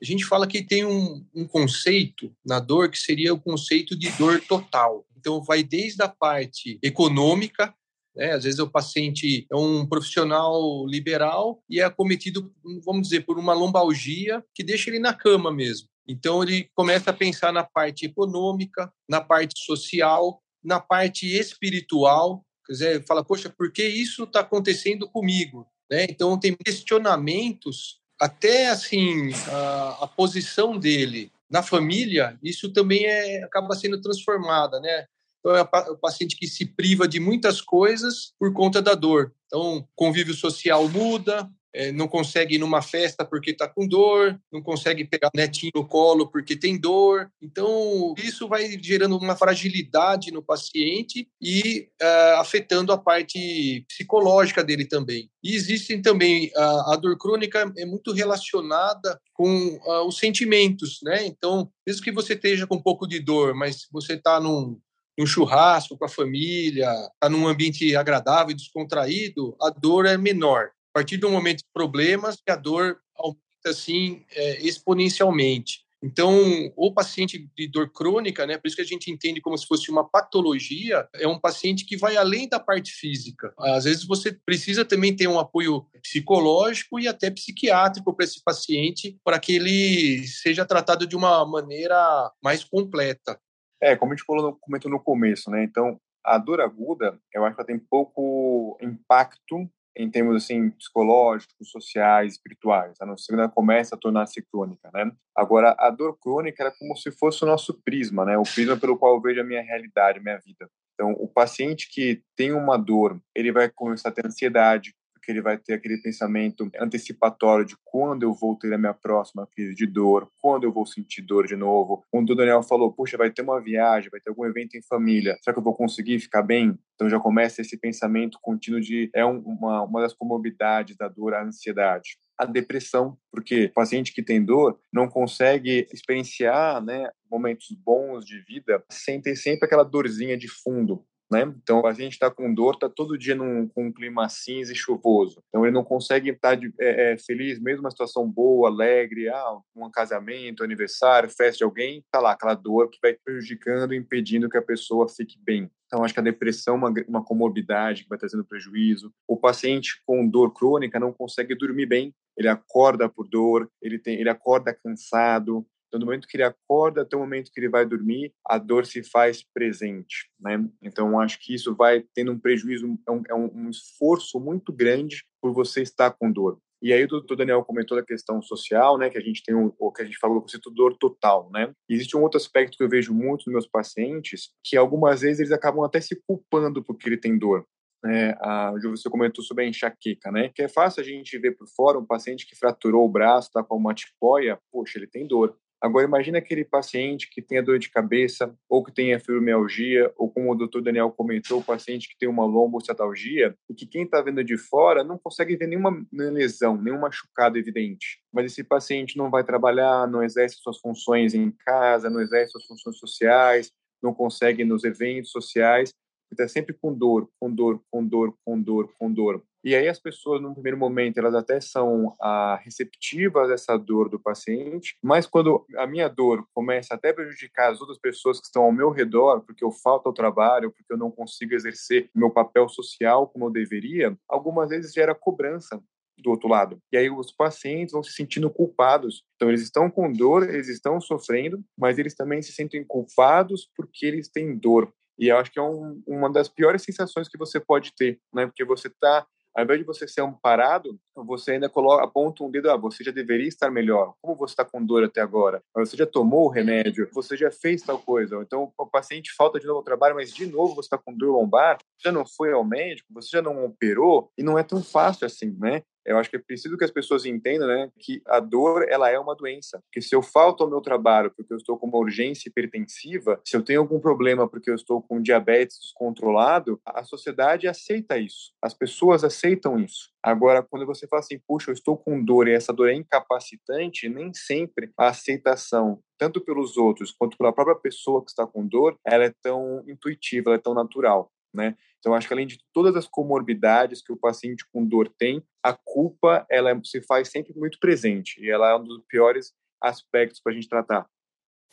A 0.00 0.04
gente 0.04 0.24
fala 0.24 0.46
que 0.46 0.62
tem 0.62 0.84
um, 0.84 1.24
um 1.34 1.46
conceito 1.46 2.34
na 2.44 2.60
dor 2.60 2.90
que 2.90 2.98
seria 2.98 3.32
o 3.32 3.40
conceito 3.40 3.96
de 3.96 4.10
dor 4.12 4.40
total. 4.40 5.06
Então, 5.16 5.42
vai 5.42 5.62
desde 5.62 6.02
a 6.02 6.08
parte 6.08 6.78
econômica, 6.82 7.74
né? 8.14 8.32
Às 8.32 8.44
vezes 8.44 8.60
o 8.60 8.70
paciente 8.70 9.46
é 9.50 9.56
um 9.56 9.86
profissional 9.86 10.86
liberal 10.86 11.62
e 11.68 11.80
é 11.80 11.84
acometido, 11.84 12.52
vamos 12.84 13.08
dizer, 13.08 13.24
por 13.24 13.38
uma 13.38 13.52
lombalgia 13.52 14.44
que 14.54 14.62
deixa 14.62 14.90
ele 14.90 14.98
na 14.98 15.12
cama 15.12 15.50
mesmo. 15.50 15.88
Então 16.06 16.42
ele 16.42 16.68
começa 16.74 17.10
a 17.10 17.14
pensar 17.14 17.52
na 17.52 17.64
parte 17.64 18.06
econômica, 18.06 18.92
na 19.08 19.20
parte 19.20 19.64
social, 19.64 20.40
na 20.62 20.78
parte 20.78 21.26
espiritual 21.26 22.43
dizer, 22.72 23.04
fala, 23.06 23.24
poxa, 23.24 23.48
por 23.50 23.70
que 23.72 23.84
isso 23.86 24.24
está 24.24 24.40
acontecendo 24.40 25.08
comigo? 25.08 25.66
Né? 25.90 26.06
Então, 26.08 26.38
tem 26.38 26.54
questionamentos, 26.54 28.00
até 28.20 28.68
assim, 28.68 29.32
a, 29.48 30.04
a, 30.04 30.06
posição 30.06 30.78
dele 30.78 31.30
na 31.50 31.62
família, 31.62 32.38
isso 32.42 32.72
também 32.72 33.04
é, 33.04 33.44
acaba 33.44 33.74
sendo 33.74 34.00
transformada, 34.00 34.80
né? 34.80 35.06
Então, 35.38 35.54
é 35.54 35.62
o 35.90 35.96
paciente 35.98 36.36
que 36.36 36.46
se 36.46 36.64
priva 36.64 37.06
de 37.06 37.20
muitas 37.20 37.60
coisas 37.60 38.32
por 38.38 38.52
conta 38.54 38.80
da 38.80 38.94
dor. 38.94 39.34
Então, 39.46 39.86
convívio 39.94 40.32
social 40.32 40.88
muda, 40.88 41.50
é, 41.74 41.90
não 41.90 42.06
consegue 42.06 42.54
ir 42.54 42.58
numa 42.58 42.80
festa 42.80 43.24
porque 43.24 43.50
está 43.50 43.68
com 43.68 43.86
dor, 43.86 44.38
não 44.52 44.62
consegue 44.62 45.04
pegar 45.04 45.30
netinho 45.34 45.72
no 45.74 45.86
colo 45.86 46.30
porque 46.30 46.54
tem 46.54 46.78
dor. 46.78 47.28
Então, 47.42 48.14
isso 48.16 48.46
vai 48.46 48.78
gerando 48.80 49.16
uma 49.18 49.34
fragilidade 49.34 50.30
no 50.30 50.42
paciente 50.42 51.28
e 51.40 51.88
uh, 52.00 52.40
afetando 52.40 52.92
a 52.92 52.98
parte 52.98 53.84
psicológica 53.88 54.62
dele 54.62 54.86
também. 54.86 55.28
E 55.42 55.54
existem 55.54 56.00
também, 56.00 56.50
a 56.56 56.96
dor 56.96 57.18
crônica 57.18 57.72
é 57.76 57.84
muito 57.84 58.12
relacionada 58.12 59.20
com 59.34 59.78
uh, 59.84 60.06
os 60.06 60.16
sentimentos, 60.16 61.00
né? 61.02 61.26
Então, 61.26 61.70
mesmo 61.86 62.02
que 62.02 62.12
você 62.12 62.34
esteja 62.34 62.66
com 62.66 62.76
um 62.76 62.82
pouco 62.82 63.06
de 63.06 63.18
dor, 63.18 63.54
mas 63.54 63.86
você 63.92 64.14
está 64.14 64.40
num, 64.40 64.78
num 65.18 65.26
churrasco 65.26 65.98
com 65.98 66.04
a 66.04 66.08
família, 66.08 66.88
está 67.14 67.28
num 67.28 67.46
ambiente 67.46 67.94
agradável 67.96 68.52
e 68.52 68.56
descontraído, 68.56 69.56
a 69.60 69.70
dor 69.70 70.06
é 70.06 70.16
menor. 70.16 70.70
A 70.94 71.00
partir 71.00 71.16
do 71.16 71.28
momento 71.28 71.58
de 71.58 71.72
problemas, 71.72 72.36
a 72.48 72.54
dor 72.54 73.00
aumenta 73.16 73.40
assim 73.66 74.24
é, 74.30 74.64
exponencialmente. 74.64 75.80
Então, 76.00 76.38
o 76.76 76.92
paciente 76.92 77.50
de 77.56 77.66
dor 77.66 77.90
crônica, 77.90 78.46
né, 78.46 78.58
por 78.58 78.68
isso 78.68 78.76
que 78.76 78.82
a 78.82 78.86
gente 78.86 79.10
entende 79.10 79.40
como 79.40 79.58
se 79.58 79.66
fosse 79.66 79.90
uma 79.90 80.08
patologia, 80.08 81.08
é 81.14 81.26
um 81.26 81.40
paciente 81.40 81.84
que 81.84 81.96
vai 81.96 82.16
além 82.16 82.48
da 82.48 82.60
parte 82.60 82.92
física. 82.92 83.52
Às 83.58 83.84
vezes 83.84 84.04
você 84.06 84.38
precisa 84.46 84.84
também 84.84 85.16
ter 85.16 85.26
um 85.26 85.40
apoio 85.40 85.84
psicológico 86.00 87.00
e 87.00 87.08
até 87.08 87.28
psiquiátrico 87.28 88.14
para 88.14 88.24
esse 88.24 88.40
paciente, 88.44 89.18
para 89.24 89.40
que 89.40 89.56
ele 89.56 90.24
seja 90.28 90.64
tratado 90.64 91.08
de 91.08 91.16
uma 91.16 91.44
maneira 91.44 92.30
mais 92.40 92.62
completa. 92.62 93.40
É, 93.82 93.96
como 93.96 94.12
a 94.12 94.16
gente 94.16 94.26
comentou 94.60 94.90
no 94.90 95.02
começo, 95.02 95.50
né? 95.50 95.64
Então, 95.64 95.98
a 96.24 96.38
dor 96.38 96.60
aguda, 96.60 97.18
eu 97.34 97.44
acho 97.44 97.56
que 97.56 97.62
ela 97.62 97.66
tem 97.66 97.78
pouco 97.78 98.78
impacto 98.80 99.68
em 99.96 100.10
termos 100.10 100.36
assim 100.36 100.70
psicológicos, 100.70 101.70
sociais, 101.70 102.32
espirituais. 102.32 102.96
A 103.00 103.06
nossa 103.06 103.24
segunda 103.24 103.48
começa 103.48 103.94
a 103.94 103.98
tornar-se 103.98 104.42
crônica, 104.42 104.90
né? 104.92 105.10
Agora 105.36 105.74
a 105.78 105.90
dor 105.90 106.18
crônica 106.18 106.64
é 106.64 106.70
como 106.70 106.96
se 106.96 107.10
fosse 107.12 107.44
o 107.44 107.46
nosso 107.46 107.80
prisma, 107.84 108.24
né? 108.24 108.36
O 108.36 108.42
prisma 108.42 108.76
pelo 108.76 108.98
qual 108.98 109.14
eu 109.14 109.20
vejo 109.20 109.40
a 109.40 109.44
minha 109.44 109.62
realidade, 109.62 110.18
a 110.18 110.22
minha 110.22 110.38
vida. 110.38 110.68
Então, 110.94 111.12
o 111.12 111.26
paciente 111.26 111.88
que 111.90 112.22
tem 112.36 112.52
uma 112.52 112.76
dor, 112.76 113.20
ele 113.34 113.50
vai 113.50 113.68
começar 113.68 114.10
a 114.10 114.12
ter 114.12 114.26
ansiedade, 114.26 114.94
porque 115.24 115.32
ele 115.32 115.40
vai 115.40 115.56
ter 115.56 115.72
aquele 115.72 115.96
pensamento 115.96 116.70
antecipatório 116.78 117.64
de 117.64 117.74
quando 117.82 118.24
eu 118.24 118.34
vou 118.34 118.54
ter 118.56 118.72
a 118.74 118.78
minha 118.78 118.92
próxima 118.92 119.46
crise 119.46 119.74
de 119.74 119.86
dor, 119.86 120.30
quando 120.38 120.64
eu 120.64 120.72
vou 120.72 120.84
sentir 120.84 121.22
dor 121.22 121.46
de 121.46 121.56
novo. 121.56 122.04
Quando 122.10 122.30
o 122.30 122.34
Daniel 122.34 122.62
falou, 122.62 122.92
puxa, 122.92 123.16
vai 123.16 123.30
ter 123.30 123.40
uma 123.40 123.60
viagem, 123.60 124.10
vai 124.10 124.20
ter 124.20 124.28
algum 124.28 124.44
evento 124.44 124.76
em 124.76 124.82
família, 124.82 125.38
será 125.42 125.54
que 125.54 125.58
eu 125.58 125.64
vou 125.64 125.74
conseguir 125.74 126.20
ficar 126.20 126.42
bem? 126.42 126.78
Então 126.94 127.08
já 127.08 127.18
começa 127.18 127.62
esse 127.62 127.78
pensamento 127.78 128.38
contínuo 128.42 128.80
de 128.80 129.10
é 129.14 129.24
uma, 129.24 129.82
uma 129.82 130.02
das 130.02 130.12
comorbidades 130.12 130.94
da 130.96 131.08
dor, 131.08 131.32
a 131.32 131.42
ansiedade 131.42 132.18
a 132.36 132.44
depressão, 132.44 133.16
porque 133.30 133.66
o 133.66 133.72
paciente 133.72 134.12
que 134.12 134.20
tem 134.20 134.44
dor 134.44 134.76
não 134.92 135.08
consegue 135.08 135.86
experienciar 135.92 136.82
né, 136.82 137.08
momentos 137.30 137.68
bons 137.78 138.24
de 138.26 138.40
vida 138.40 138.82
sem 138.90 139.20
ter 139.20 139.36
sempre 139.36 139.66
aquela 139.66 139.84
dorzinha 139.84 140.36
de 140.36 140.48
fundo 140.48 141.04
né? 141.30 141.42
Então, 141.62 141.78
o 141.78 141.82
paciente 141.82 142.12
está 142.12 142.30
com 142.30 142.52
dor, 142.52 142.74
está 142.74 142.88
todo 142.88 143.18
dia 143.18 143.34
num, 143.34 143.66
com 143.68 143.86
um 143.86 143.92
clima 143.92 144.28
cinza 144.28 144.72
e 144.72 144.76
chuvoso. 144.76 145.42
Então, 145.48 145.64
ele 145.64 145.74
não 145.74 145.84
consegue 145.84 146.30
estar 146.30 146.54
de, 146.54 146.72
é, 146.78 147.12
é, 147.12 147.18
feliz, 147.18 147.58
mesmo 147.58 147.80
uma 147.80 147.90
situação 147.90 148.28
boa, 148.30 148.68
alegre, 148.68 149.28
ah, 149.28 149.58
um 149.74 149.90
casamento, 149.90 150.62
aniversário, 150.62 151.30
festa 151.30 151.58
de 151.58 151.64
alguém, 151.64 151.98
está 151.98 152.20
lá 152.20 152.32
aquela 152.32 152.54
dor 152.54 152.90
que 152.90 152.98
vai 153.02 153.14
prejudicando, 153.14 153.94
impedindo 153.94 154.48
que 154.48 154.58
a 154.58 154.62
pessoa 154.62 155.08
fique 155.08 155.38
bem. 155.42 155.70
Então, 155.86 156.04
acho 156.04 156.14
que 156.14 156.20
a 156.20 156.24
depressão 156.24 156.74
é 156.74 156.78
uma, 156.78 156.94
uma 157.08 157.24
comorbidade 157.24 158.02
que 158.02 158.08
vai 158.08 158.18
trazendo 158.18 158.44
prejuízo. 158.44 159.12
O 159.28 159.36
paciente 159.36 160.02
com 160.06 160.26
dor 160.26 160.52
crônica 160.52 160.98
não 160.98 161.12
consegue 161.12 161.54
dormir 161.54 161.86
bem, 161.86 162.14
ele 162.36 162.48
acorda 162.48 163.08
por 163.08 163.28
dor, 163.28 163.70
ele, 163.80 163.98
tem, 163.98 164.18
ele 164.18 164.28
acorda 164.28 164.74
cansado, 164.74 165.64
então, 165.94 166.00
no 166.00 166.06
momento 166.06 166.26
que 166.26 166.36
ele 166.36 166.42
acorda 166.42 167.02
até 167.02 167.16
o 167.16 167.20
momento 167.20 167.52
que 167.52 167.60
ele 167.60 167.68
vai 167.68 167.86
dormir, 167.86 168.32
a 168.44 168.58
dor 168.58 168.84
se 168.84 169.04
faz 169.04 169.44
presente, 169.54 170.28
né? 170.40 170.68
Então, 170.82 171.20
acho 171.20 171.38
que 171.40 171.54
isso 171.54 171.72
vai 171.74 172.04
tendo 172.12 172.32
um 172.32 172.38
prejuízo, 172.38 172.98
é 173.06 173.12
um, 173.12 173.22
é 173.30 173.34
um 173.34 173.70
esforço 173.70 174.40
muito 174.40 174.72
grande 174.72 175.24
por 175.40 175.52
você 175.52 175.82
estar 175.82 176.10
com 176.10 176.32
dor. 176.32 176.58
E 176.82 176.92
aí 176.92 177.04
o 177.04 177.08
doutor 177.08 177.36
Daniel 177.36 177.64
comentou 177.64 177.96
da 177.96 178.04
questão 178.04 178.42
social, 178.42 178.98
né, 178.98 179.08
que 179.08 179.16
a 179.16 179.20
gente 179.20 179.42
tem 179.42 179.54
o, 179.54 179.72
o 179.78 179.92
que 179.92 180.02
a 180.02 180.04
gente 180.04 180.18
falou, 180.18 180.38
o 180.38 180.42
conceito 180.42 180.68
dor 180.68 180.96
total, 180.98 181.48
né? 181.52 181.72
E 181.88 181.94
existe 181.94 182.16
um 182.16 182.22
outro 182.22 182.38
aspecto 182.38 182.76
que 182.76 182.82
eu 182.82 182.88
vejo 182.88 183.14
muito 183.14 183.44
nos 183.46 183.52
meus 183.52 183.66
pacientes, 183.66 184.50
que 184.64 184.76
algumas 184.76 185.20
vezes 185.20 185.38
eles 185.38 185.52
acabam 185.52 185.84
até 185.84 186.00
se 186.00 186.20
culpando 186.26 186.82
porque 186.82 187.08
ele 187.08 187.16
tem 187.16 187.38
dor. 187.38 187.64
É, 188.04 188.36
a, 188.38 188.72
você 188.82 189.08
comentou 189.08 189.42
sobre 189.42 189.64
a 189.64 189.68
enxaqueca, 189.68 190.30
né? 190.30 190.50
Que 190.54 190.62
é 190.62 190.68
fácil 190.68 191.00
a 191.00 191.04
gente 191.04 191.38
ver 191.38 191.52
por 191.52 191.66
fora 191.68 191.98
um 191.98 192.04
paciente 192.04 192.46
que 192.46 192.54
fraturou 192.54 193.06
o 193.06 193.08
braço, 193.08 193.50
tá 193.50 193.62
com 193.62 193.76
uma 193.76 193.94
tipóia, 193.94 194.58
poxa, 194.70 194.98
ele 194.98 195.06
tem 195.06 195.26
dor. 195.26 195.56
Agora, 195.84 196.06
imagine 196.06 196.38
aquele 196.38 196.64
paciente 196.64 197.28
que 197.28 197.42
tenha 197.42 197.62
dor 197.62 197.78
de 197.78 197.90
cabeça, 197.90 198.56
ou 198.70 198.82
que 198.82 198.90
tenha 198.90 199.20
fibromialgia, 199.20 200.10
ou 200.16 200.30
como 200.30 200.50
o 200.50 200.54
doutor 200.54 200.80
Daniel 200.80 201.10
comentou, 201.10 201.60
o 201.60 201.62
paciente 201.62 202.08
que 202.08 202.16
tem 202.16 202.26
uma 202.26 202.46
lombocetalgia, 202.46 203.54
e 203.68 203.74
que 203.74 203.86
quem 203.86 204.04
está 204.04 204.22
vendo 204.22 204.42
de 204.42 204.56
fora 204.56 205.04
não 205.04 205.18
consegue 205.18 205.56
ver 205.56 205.66
nenhuma 205.66 206.02
lesão, 206.10 206.74
nenhum 206.80 206.98
machucado 206.98 207.58
evidente. 207.58 208.18
Mas 208.32 208.46
esse 208.46 208.64
paciente 208.64 209.18
não 209.18 209.30
vai 209.30 209.44
trabalhar, 209.44 210.08
não 210.08 210.22
exerce 210.22 210.56
suas 210.56 210.78
funções 210.80 211.34
em 211.34 211.50
casa, 211.50 212.08
não 212.08 212.22
exerce 212.22 212.52
suas 212.52 212.64
funções 212.64 212.96
sociais, 212.96 213.70
não 214.02 214.14
consegue 214.14 214.64
nos 214.64 214.84
eventos 214.84 215.32
sociais, 215.32 215.92
está 216.34 216.48
sempre 216.48 216.74
com 216.74 216.92
dor, 216.92 217.28
com 217.40 217.50
dor, 217.50 217.80
com 217.90 218.06
dor, 218.06 218.34
com 218.44 218.60
dor, 218.60 218.92
com 218.98 219.12
dor. 219.12 219.42
E 219.64 219.74
aí 219.74 219.88
as 219.88 219.98
pessoas, 219.98 220.42
no 220.42 220.52
primeiro 220.52 220.76
momento, 220.76 221.16
elas 221.16 221.34
até 221.34 221.58
são 221.58 222.14
ah, 222.20 222.60
receptivas 222.62 223.50
a 223.50 223.54
essa 223.54 223.78
dor 223.78 224.10
do 224.10 224.20
paciente, 224.20 224.94
mas 225.02 225.26
quando 225.26 225.64
a 225.78 225.86
minha 225.86 226.06
dor 226.06 226.46
começa 226.52 226.94
até 226.94 227.10
a 227.10 227.14
prejudicar 227.14 227.72
as 227.72 227.80
outras 227.80 227.98
pessoas 227.98 228.38
que 228.38 228.46
estão 228.46 228.64
ao 228.64 228.72
meu 228.72 228.90
redor, 228.90 229.40
porque 229.40 229.64
eu 229.64 229.70
falto 229.70 230.06
ao 230.06 230.14
trabalho, 230.14 230.70
porque 230.70 230.92
eu 230.92 230.98
não 230.98 231.10
consigo 231.10 231.54
exercer 231.54 232.10
meu 232.14 232.30
papel 232.30 232.68
social 232.68 233.26
como 233.26 233.46
eu 233.46 233.50
deveria, 233.50 234.14
algumas 234.28 234.68
vezes 234.68 234.92
gera 234.92 235.14
cobrança 235.14 235.82
do 236.18 236.30
outro 236.30 236.48
lado. 236.48 236.78
E 236.92 236.96
aí 236.96 237.10
os 237.10 237.32
pacientes 237.32 237.92
vão 237.92 238.02
se 238.02 238.12
sentindo 238.12 238.50
culpados. 238.50 239.24
Então 239.36 239.48
eles 239.48 239.62
estão 239.62 239.90
com 239.90 240.12
dor, 240.12 240.48
eles 240.48 240.68
estão 240.68 241.00
sofrendo, 241.00 241.62
mas 241.76 241.98
eles 241.98 242.14
também 242.14 242.42
se 242.42 242.52
sentem 242.52 242.84
culpados 242.84 243.68
porque 243.76 244.06
eles 244.06 244.28
têm 244.28 244.56
dor. 244.56 244.92
E 245.18 245.28
eu 245.28 245.38
acho 245.38 245.50
que 245.50 245.58
é 245.58 245.62
um, 245.62 246.02
uma 246.06 246.30
das 246.30 246.48
piores 246.48 246.82
sensações 246.82 247.28
que 247.28 247.38
você 247.38 247.60
pode 247.60 247.92
ter, 247.94 248.18
né? 248.32 248.46
Porque 248.46 248.64
você 248.64 248.88
está 248.88 249.26
ao 249.54 249.62
invés 249.62 249.78
de 249.78 249.86
você 249.86 250.08
ser 250.08 250.20
amparado, 250.20 250.98
você 251.14 251.52
ainda 251.52 251.68
coloca, 251.68 252.02
aponta 252.02 252.42
um 252.42 252.50
dedo, 252.50 252.70
ah, 252.70 252.76
você 252.76 253.04
já 253.04 253.12
deveria 253.12 253.46
estar 253.46 253.70
melhor. 253.70 254.14
Como 254.20 254.34
você 254.34 254.52
está 254.52 254.64
com 254.64 254.84
dor 254.84 255.04
até 255.04 255.20
agora? 255.20 255.62
Você 255.76 255.96
já 255.96 256.04
tomou 256.04 256.46
o 256.46 256.48
remédio? 256.48 257.08
Você 257.12 257.36
já 257.36 257.52
fez 257.52 257.82
tal 257.82 257.98
coisa? 257.98 258.36
Então, 258.42 258.72
o 258.76 258.86
paciente 258.86 259.32
falta 259.32 259.60
de 259.60 259.66
novo 259.66 259.78
ao 259.78 259.84
trabalho, 259.84 260.16
mas 260.16 260.34
de 260.34 260.46
novo 260.46 260.74
você 260.74 260.86
está 260.86 260.98
com 260.98 261.16
dor 261.16 261.30
lombar, 261.30 261.78
já 262.02 262.10
não 262.10 262.26
foi 262.26 262.52
ao 262.52 262.64
médico, 262.64 263.06
você 263.14 263.28
já 263.30 263.40
não 263.42 263.64
operou, 263.64 264.28
e 264.36 264.42
não 264.42 264.58
é 264.58 264.64
tão 264.64 264.82
fácil 264.82 265.24
assim, 265.24 265.56
né? 265.60 265.82
Eu 266.04 266.18
acho 266.18 266.30
que 266.30 266.36
é 266.36 266.38
preciso 266.38 266.76
que 266.76 266.84
as 266.84 266.90
pessoas 266.90 267.24
entendam, 267.24 267.66
né, 267.66 267.90
que 267.98 268.22
a 268.26 268.40
dor 268.40 268.86
ela 268.88 269.10
é 269.10 269.18
uma 269.18 269.34
doença. 269.34 269.80
Porque 269.86 270.00
se 270.00 270.14
eu 270.14 270.22
falto 270.22 270.62
ao 270.62 270.70
meu 270.70 270.80
trabalho 270.80 271.32
porque 271.34 271.52
eu 271.52 271.56
estou 271.56 271.78
com 271.78 271.86
uma 271.86 271.98
urgência 271.98 272.48
hipertensiva, 272.48 273.40
se 273.44 273.56
eu 273.56 273.62
tenho 273.62 273.80
algum 273.80 273.98
problema 273.98 274.48
porque 274.48 274.70
eu 274.70 274.74
estou 274.74 275.02
com 275.02 275.20
diabetes 275.20 275.78
descontrolado, 275.80 276.80
a 276.84 277.04
sociedade 277.04 277.66
aceita 277.68 278.18
isso. 278.18 278.52
As 278.62 278.74
pessoas 278.74 279.24
aceitam 279.24 279.78
isso. 279.78 280.12
Agora, 280.22 280.62
quando 280.62 280.86
você 280.86 281.06
fala 281.06 281.20
assim, 281.20 281.38
puxa, 281.46 281.70
eu 281.70 281.74
estou 281.74 281.96
com 281.98 282.22
dor 282.22 282.48
e 282.48 282.54
essa 282.54 282.72
dor 282.72 282.88
é 282.88 282.94
incapacitante, 282.94 284.08
nem 284.08 284.32
sempre 284.32 284.90
a 284.98 285.08
aceitação, 285.08 286.00
tanto 286.18 286.40
pelos 286.40 286.76
outros 286.76 287.12
quanto 287.12 287.36
pela 287.36 287.52
própria 287.52 287.76
pessoa 287.76 288.24
que 288.24 288.30
está 288.30 288.46
com 288.46 288.66
dor, 288.66 288.96
ela 289.04 289.24
é 289.24 289.32
tão 289.42 289.84
intuitiva, 289.86 290.50
ela 290.50 290.56
é 290.56 290.62
tão 290.62 290.72
natural. 290.72 291.30
Né? 291.54 291.76
Então, 292.00 292.14
acho 292.14 292.26
que 292.26 292.34
além 292.34 292.46
de 292.46 292.58
todas 292.72 292.96
as 292.96 293.06
comorbidades 293.06 294.02
que 294.02 294.12
o 294.12 294.16
paciente 294.16 294.66
com 294.72 294.84
dor 294.84 295.08
tem, 295.16 295.42
a 295.62 295.72
culpa 295.72 296.44
ela 296.50 296.70
é, 296.70 296.80
se 296.82 297.00
faz 297.00 297.28
sempre 297.30 297.54
muito 297.56 297.78
presente 297.78 298.40
e 298.42 298.50
ela 298.50 298.70
é 298.70 298.76
um 298.76 298.82
dos 298.82 299.02
piores 299.08 299.52
aspectos 299.80 300.40
para 300.40 300.52
a 300.52 300.54
gente 300.54 300.68
tratar. 300.68 301.06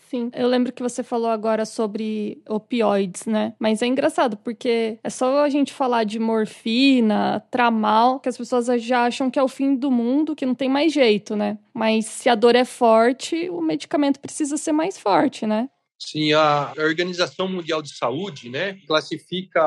Sim, 0.09 0.29
eu 0.33 0.47
lembro 0.47 0.73
que 0.73 0.83
você 0.83 1.03
falou 1.03 1.29
agora 1.29 1.65
sobre 1.65 2.41
opioides, 2.49 3.25
né? 3.25 3.53
Mas 3.57 3.81
é 3.81 3.85
engraçado 3.85 4.35
porque 4.35 4.99
é 5.03 5.09
só 5.09 5.43
a 5.43 5.49
gente 5.49 5.71
falar 5.71 6.03
de 6.03 6.19
morfina, 6.19 7.39
tramal, 7.49 8.19
que 8.19 8.27
as 8.27 8.37
pessoas 8.37 8.65
já 8.83 9.05
acham 9.05 9.31
que 9.31 9.39
é 9.39 9.43
o 9.43 9.47
fim 9.47 9.75
do 9.75 9.89
mundo, 9.89 10.35
que 10.35 10.45
não 10.45 10.55
tem 10.55 10.67
mais 10.67 10.91
jeito, 10.91 11.35
né? 11.35 11.57
Mas 11.73 12.07
se 12.07 12.27
a 12.27 12.35
dor 12.35 12.55
é 12.55 12.65
forte, 12.65 13.49
o 13.49 13.61
medicamento 13.61 14.19
precisa 14.19 14.57
ser 14.57 14.73
mais 14.73 14.97
forte, 14.97 15.45
né? 15.45 15.69
Sim, 16.03 16.33
a 16.33 16.73
Organização 16.79 17.47
Mundial 17.47 17.79
de 17.79 17.95
Saúde, 17.95 18.49
né, 18.49 18.79
classifica 18.87 19.61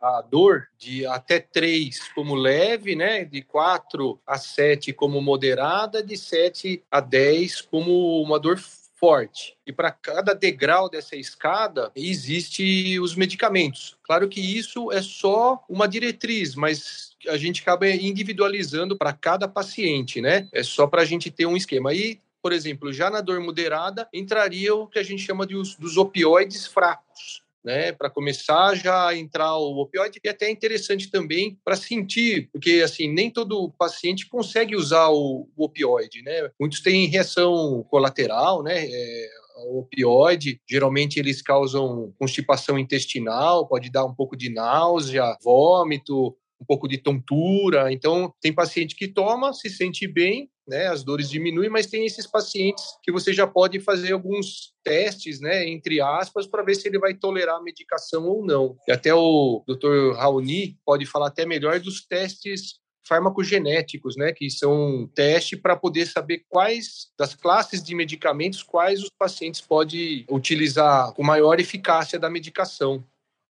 a 0.00 0.22
dor 0.22 0.68
de 0.78 1.04
até 1.04 1.38
3 1.38 2.08
como 2.14 2.34
leve, 2.34 2.96
né, 2.96 3.22
de 3.26 3.42
4 3.42 4.18
a 4.26 4.38
7 4.38 4.94
como 4.94 5.20
moderada, 5.20 6.02
de 6.02 6.16
7 6.16 6.82
a 6.90 7.00
10 7.00 7.60
como 7.60 8.22
uma 8.22 8.40
dor 8.40 8.58
forte. 8.94 9.58
E 9.66 9.72
para 9.72 9.90
cada 9.90 10.34
degrau 10.34 10.88
dessa 10.88 11.16
escada 11.16 11.92
existe 11.94 12.98
os 12.98 13.14
medicamentos. 13.14 13.98
Claro 14.04 14.26
que 14.26 14.40
isso 14.40 14.90
é 14.90 15.02
só 15.02 15.62
uma 15.68 15.86
diretriz, 15.86 16.54
mas 16.54 17.14
a 17.28 17.36
gente 17.36 17.60
acaba 17.60 17.86
individualizando 17.88 18.96
para 18.96 19.12
cada 19.12 19.46
paciente, 19.46 20.22
né? 20.22 20.48
É 20.52 20.62
só 20.62 20.86
para 20.86 21.02
a 21.02 21.04
gente 21.04 21.30
ter 21.30 21.44
um 21.44 21.56
esquema. 21.56 21.92
E 21.92 22.20
por 22.44 22.52
exemplo, 22.52 22.92
já 22.92 23.08
na 23.08 23.22
dor 23.22 23.40
moderada, 23.40 24.06
entraria 24.12 24.74
o 24.74 24.86
que 24.86 24.98
a 24.98 25.02
gente 25.02 25.22
chama 25.22 25.46
de 25.46 25.56
os, 25.56 25.76
dos 25.76 25.96
opioides 25.96 26.66
fracos. 26.66 27.42
Né, 27.64 27.92
para 27.92 28.10
começar 28.10 28.74
já 28.74 29.08
a 29.08 29.16
entrar 29.16 29.56
o 29.56 29.78
opioide 29.78 30.20
e 30.22 30.28
até 30.28 30.48
é 30.48 30.50
interessante 30.50 31.10
também 31.10 31.58
para 31.64 31.74
sentir, 31.74 32.50
porque 32.52 32.82
assim 32.84 33.10
nem 33.10 33.30
todo 33.30 33.72
paciente 33.78 34.28
consegue 34.28 34.76
usar 34.76 35.08
o, 35.08 35.48
o 35.56 35.64
opioide, 35.64 36.20
né? 36.20 36.50
Muitos 36.60 36.80
têm 36.80 37.06
reação 37.06 37.82
colateral, 37.88 38.62
né? 38.62 38.84
É, 38.84 39.28
o 39.68 39.78
opioide, 39.78 40.60
geralmente 40.68 41.18
eles 41.18 41.40
causam 41.40 42.12
constipação 42.18 42.78
intestinal, 42.78 43.66
pode 43.66 43.90
dar 43.90 44.04
um 44.04 44.14
pouco 44.14 44.36
de 44.36 44.50
náusea, 44.50 45.34
vômito, 45.42 46.36
um 46.60 46.66
pouco 46.66 46.86
de 46.86 46.98
tontura. 46.98 47.90
Então, 47.90 48.30
tem 48.42 48.52
paciente 48.52 48.94
que 48.94 49.08
toma, 49.08 49.54
se 49.54 49.70
sente 49.70 50.06
bem, 50.06 50.50
né, 50.66 50.86
as 50.86 51.04
dores 51.04 51.28
diminuem, 51.28 51.68
mas 51.68 51.86
tem 51.86 52.06
esses 52.06 52.26
pacientes 52.26 52.84
que 53.02 53.12
você 53.12 53.32
já 53.32 53.46
pode 53.46 53.80
fazer 53.80 54.12
alguns 54.12 54.72
testes, 54.82 55.40
né, 55.40 55.68
entre 55.68 56.00
aspas, 56.00 56.46
para 56.46 56.62
ver 56.62 56.74
se 56.74 56.88
ele 56.88 56.98
vai 56.98 57.14
tolerar 57.14 57.56
a 57.56 57.62
medicação 57.62 58.24
ou 58.26 58.44
não. 58.44 58.76
E 58.88 58.92
até 58.92 59.14
o 59.14 59.62
Dr. 59.66 60.16
Raoni 60.16 60.78
pode 60.84 61.06
falar 61.06 61.28
até 61.28 61.44
melhor 61.46 61.78
dos 61.80 62.06
testes 62.06 62.78
farmacogenéticos, 63.06 64.16
né, 64.16 64.32
que 64.32 64.48
são 64.50 65.08
teste 65.14 65.56
para 65.56 65.76
poder 65.76 66.06
saber 66.06 66.44
quais 66.48 67.12
das 67.18 67.34
classes 67.34 67.82
de 67.82 67.94
medicamentos 67.94 68.62
quais 68.62 69.02
os 69.02 69.10
pacientes 69.10 69.60
podem 69.60 70.24
utilizar 70.30 71.12
com 71.12 71.22
maior 71.22 71.60
eficácia 71.60 72.18
da 72.18 72.30
medicação. 72.30 73.04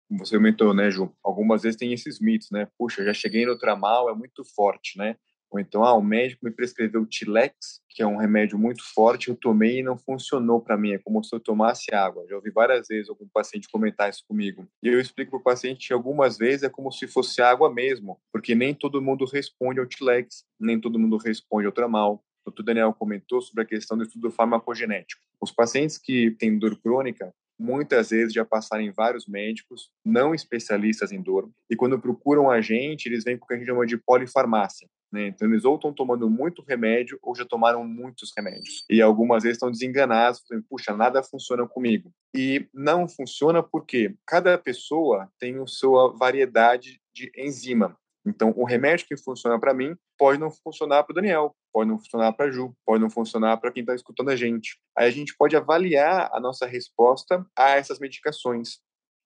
Você 0.09 0.35
comentou, 0.35 0.73
né, 0.73 0.91
Ju? 0.91 1.11
Algumas 1.23 1.63
vezes 1.63 1.77
tem 1.77 1.93
esses 1.93 2.19
mitos, 2.19 2.49
né? 2.51 2.67
Puxa, 2.77 3.03
já 3.03 3.13
cheguei 3.13 3.45
no 3.45 3.57
tramal, 3.57 4.09
é 4.09 4.13
muito 4.13 4.43
forte, 4.43 4.97
né? 4.97 5.15
Ou 5.53 5.59
então, 5.59 5.83
ah, 5.83 5.93
o 5.93 6.01
médico 6.01 6.43
me 6.43 6.49
prescreveu 6.49 7.05
Tilex, 7.05 7.79
que 7.87 8.01
é 8.01 8.07
um 8.07 8.17
remédio 8.17 8.57
muito 8.57 8.83
forte, 8.83 9.29
eu 9.29 9.35
tomei 9.35 9.79
e 9.79 9.83
não 9.83 9.95
funcionou 9.95 10.59
para 10.59 10.75
mim, 10.75 10.93
é 10.93 10.97
como 10.97 11.23
se 11.23 11.33
eu 11.33 11.39
tomasse 11.39 11.93
água. 11.93 12.25
Já 12.27 12.35
ouvi 12.35 12.49
várias 12.49 12.87
vezes 12.87 13.07
algum 13.07 13.27
paciente 13.31 13.69
comentar 13.71 14.09
isso 14.09 14.23
comigo. 14.27 14.67
E 14.81 14.87
eu 14.87 14.99
explico 14.99 15.29
para 15.29 15.39
o 15.39 15.43
paciente 15.43 15.87
que 15.87 15.93
algumas 15.93 16.39
vezes 16.39 16.63
é 16.63 16.69
como 16.69 16.91
se 16.91 17.07
fosse 17.07 17.39
água 17.39 17.71
mesmo, 17.71 18.19
porque 18.31 18.55
nem 18.55 18.73
todo 18.73 18.99
mundo 18.99 19.25
responde 19.25 19.79
ao 19.79 19.85
Tilex, 19.85 20.43
nem 20.59 20.81
todo 20.81 20.97
mundo 20.97 21.17
responde 21.17 21.67
ao 21.67 21.71
Tramal. 21.71 22.23
O 22.43 22.49
Dr. 22.49 22.63
Daniel 22.63 22.91
comentou 22.91 23.39
sobre 23.39 23.61
a 23.61 23.67
questão 23.67 23.95
do 23.95 24.05
estudo 24.05 24.31
farmacogenético. 24.31 25.21
Os 25.39 25.51
pacientes 25.51 25.99
que 25.99 26.31
têm 26.31 26.57
dor 26.57 26.81
crônica, 26.81 27.31
muitas 27.59 28.09
vezes 28.09 28.33
já 28.33 28.43
passaram 28.43 28.83
em 28.83 28.91
vários 28.91 29.27
médicos, 29.27 29.91
não 30.03 30.33
especialistas 30.33 31.11
em 31.11 31.21
dor, 31.21 31.47
e 31.69 31.75
quando 31.75 31.99
procuram 31.99 32.49
a 32.49 32.59
gente, 32.59 33.05
eles 33.05 33.23
vêm 33.23 33.37
com 33.37 33.45
o 33.45 33.47
que 33.47 33.53
a 33.53 33.57
gente 33.57 33.67
chama 33.67 33.85
de 33.85 33.97
polifarmácia, 33.97 34.89
né? 35.13 35.27
Então, 35.27 35.47
eles 35.47 35.63
ou 35.63 35.75
estão 35.75 35.93
tomando 35.93 36.27
muito 36.27 36.63
remédio 36.63 37.19
ou 37.21 37.35
já 37.35 37.45
tomaram 37.45 37.85
muitos 37.85 38.33
remédios. 38.35 38.83
E 38.89 38.99
algumas 38.99 39.43
vezes 39.43 39.57
estão 39.57 39.69
desenganados, 39.69 40.41
dizendo, 40.41 40.65
puxa, 40.67 40.97
nada 40.97 41.21
funciona 41.21 41.67
comigo. 41.67 42.11
E 42.35 42.67
não 42.73 43.07
funciona 43.07 43.61
porque 43.61 44.15
cada 44.25 44.57
pessoa 44.57 45.29
tem 45.39 45.61
a 45.61 45.67
sua 45.67 46.11
variedade 46.17 46.99
de 47.13 47.31
enzima. 47.37 47.95
Então, 48.25 48.53
o 48.55 48.63
remédio 48.63 49.05
que 49.05 49.15
funciona 49.15 49.59
para 49.59 49.73
mim 49.73 49.95
pode 50.17 50.39
não 50.39 50.49
funcionar 50.49 51.03
para 51.03 51.11
o 51.11 51.15
Daniel, 51.15 51.55
pode 51.71 51.89
não 51.89 51.99
funcionar 51.99 52.33
para 52.33 52.45
a 52.45 52.51
Ju, 52.51 52.73
pode 52.85 53.01
não 53.01 53.09
funcionar 53.09 53.57
para 53.57 53.71
quem 53.71 53.81
está 53.81 53.93
escutando 53.93 54.29
a 54.29 54.35
gente. 54.35 54.79
Aí 54.97 55.07
a 55.07 55.11
gente 55.11 55.35
pode 55.37 55.55
avaliar 55.55 56.29
a 56.33 56.39
nossa 56.39 56.65
resposta 56.65 57.45
a 57.55 57.71
essas 57.71 57.99
medicações. 57.99 58.79